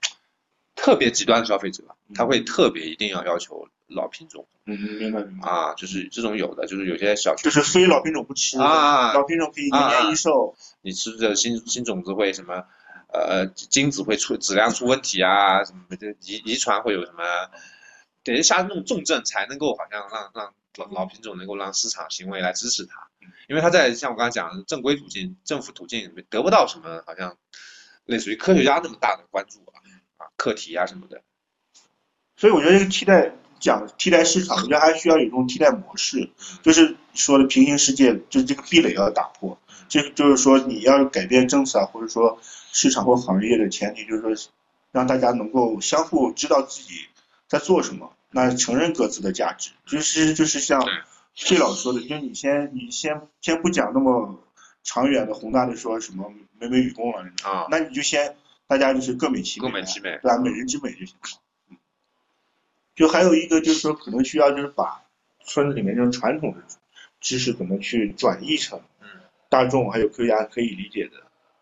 [0.76, 1.84] 特别极端的消费者，
[2.14, 5.49] 他会特别一定要要求老品种嗯，明白明白。
[5.49, 10.55] 啊，就是这种有的，就是有些小区就是非老品种不吃啊老品种可以年年益寿。
[10.82, 12.64] 你吃的新新种子会什么，
[13.12, 17.24] 呃，精子会出质量出问题啊，什么的遗遗传会有什么，
[18.24, 23.09] 得下那种重症才能够好像让让老老品种能够让市场行为来支持它，
[23.48, 27.38] 因为它在像我刚才讲的正规途径、政府途径得不到什么好像
[28.06, 29.78] 类似于科学家那么大的关注啊
[30.18, 31.22] 啊课题啊什么的，
[32.36, 36.30] 所以我觉得这个替代讲替代市场，我觉得还需要有一种替代模式，
[36.64, 39.60] 就是说的平行世界，就是这个壁垒要打破。
[39.90, 42.40] 这个就是说你要改变政策啊，或者说
[42.72, 44.52] 市场或行业的前提，就是说
[44.92, 47.08] 让大家能够相互知道自己
[47.48, 49.72] 在做什么，那承认各自的价值。
[49.86, 50.94] 就是就是像对
[51.36, 54.44] 费老说的，就是你先你先先不讲那么
[54.84, 58.36] 长远的宏大的说什么美美与共啊那你就先
[58.68, 60.38] 大家就是各美其美，各美其美对吧？
[60.38, 61.42] 美人之美就行了。
[61.72, 61.78] 嗯
[62.96, 65.06] 就还有一个就是说，可能需要就是把
[65.46, 66.62] 村子里面这种传统的
[67.22, 69.08] 知识，怎么去转译成嗯
[69.48, 71.14] 大众还有科学家可以理解的、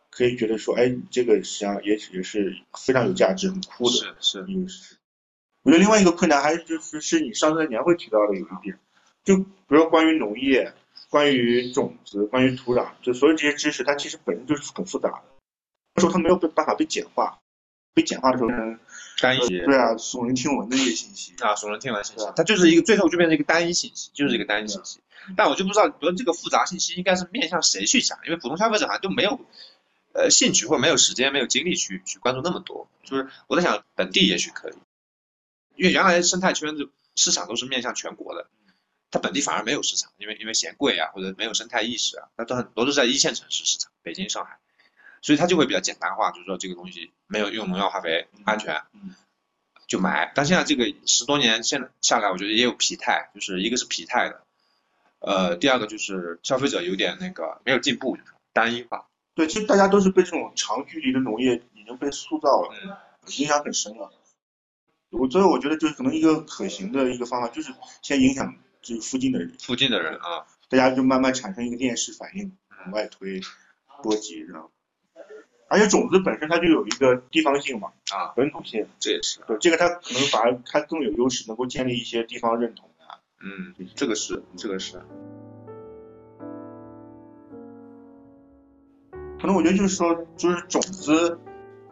[0.09, 4.97] 可以觉得说，哎，这个实际上也也是非常有价值、很酷的是是，一个事。
[5.61, 8.79] 我觉得另外一个困难还是就是是你上次在年会提到的有一点，
[9.27, 10.73] 就比如说关于农业、
[11.09, 15.23] 关于种子、关于土壤，就所有这些知识，它其实本身就是很复杂的，
[15.95, 17.37] 那时候它没有办法被简化，
[17.93, 18.79] 被简化的时候，嗯
[19.19, 25.01] 单一对啊，耸人听闻的一些信息，啊，耸人听闻信息它就是一个最后就变成一个单一信息，就是一个单一信息。
[25.35, 29.41] 但我就不知道，比如这个复杂信息应该是面向谁去讲，因为普通消费者好像就没有
[30.13, 32.87] 呃兴趣或者没有时间、没有精力去去关注那么多。
[33.03, 34.73] 就是我在想，本地也许可以，
[35.75, 38.47] 因为原来生态圈的市场都是面向全国的，
[39.11, 44.57] 它本地反而没有市场，因为因为嫌贵啊，或者没有生态意识啊，那都很多都是在一线城市市场，北京、上海，
[45.21, 48.81] 所以它就会比较简单化，就是说这个东西没有用农药化肥，安全。
[48.93, 49.15] 嗯
[49.87, 50.29] 就买。
[50.35, 54.43] 但现在这个十多年现在下来，我觉得也有疲态，就是一个是疲态的，
[55.19, 59.07] 呃，第二个就是消费者有点那个没有进步，就是单一化。
[59.33, 62.97] 对，其实大家都是被这种长距离的农业已经被塑造了，嗯
[63.37, 64.11] 影响很深了。
[65.09, 68.53] 我所以我觉得就是可能一个可行的一个方法，就是先影响
[68.87, 72.53] 这附近的人，附近的人啊，大家就慢慢产生一个链式反应，
[72.85, 73.41] 往外推，
[74.01, 74.71] 波及，然后，
[75.67, 83.19] 而且种子本身它就有一个地方性嘛，啊，本土性，这也是，对，这个它可能反而它更有优势，能够建立一些地方认同啊。
[83.41, 85.01] 嗯，这个是，这个是，
[89.41, 91.37] 可能我觉得就是说，就是种子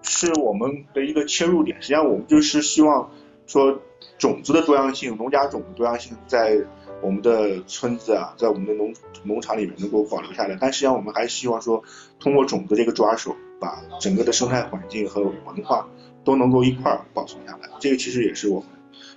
[0.02, 1.82] 是我们的一个切入点。
[1.82, 3.12] 实际上，我们就是希望
[3.48, 3.82] 说，
[4.18, 6.58] 种子的多样性，农家种的多样性，在
[7.06, 8.92] 我们的村子啊，在我们的农
[9.24, 10.58] 农场里面能够保留下来。
[10.60, 11.84] 但实际上，我们还希望说，
[12.20, 15.88] 通过种子这个抓手，把整个的生态环境和文化
[16.24, 17.70] 都能够一块儿保存下来。
[17.80, 18.70] 这个其实也是我们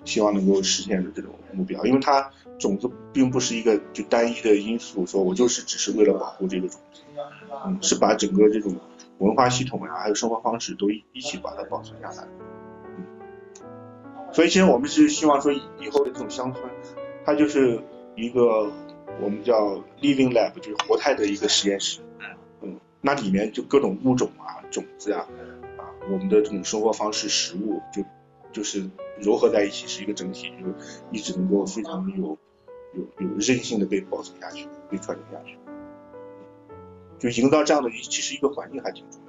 [0.04, 7.00] 希望能够实现的这种目标，因为它种子并不是一个就单一的因素，说我就是只是为了保护这个种子。
[7.64, 8.76] 嗯，是把整个这种
[9.18, 12.28] 文化系统呀、还有生活方式都一一起把它保存下来。
[12.98, 13.62] 嗯，
[14.30, 16.64] 所以其实我们是希望说，以后的这种乡村，
[17.28, 17.78] 它就是
[18.16, 18.72] 一个
[19.20, 22.00] 我们叫 living lab，就是活态的一个实验室。
[22.62, 25.28] 嗯，那里面就各种物种啊、种子啊、
[25.76, 28.02] 啊，我们的这种生活方式、食物，就
[28.50, 28.88] 就是
[29.20, 30.64] 糅合在一起，是一个整体，就
[31.12, 32.38] 一直能够非常有
[32.94, 35.58] 有有韧性的被保存下去，被传承下去。
[37.18, 39.27] 就营造这样的一其实一个环境还挺重要。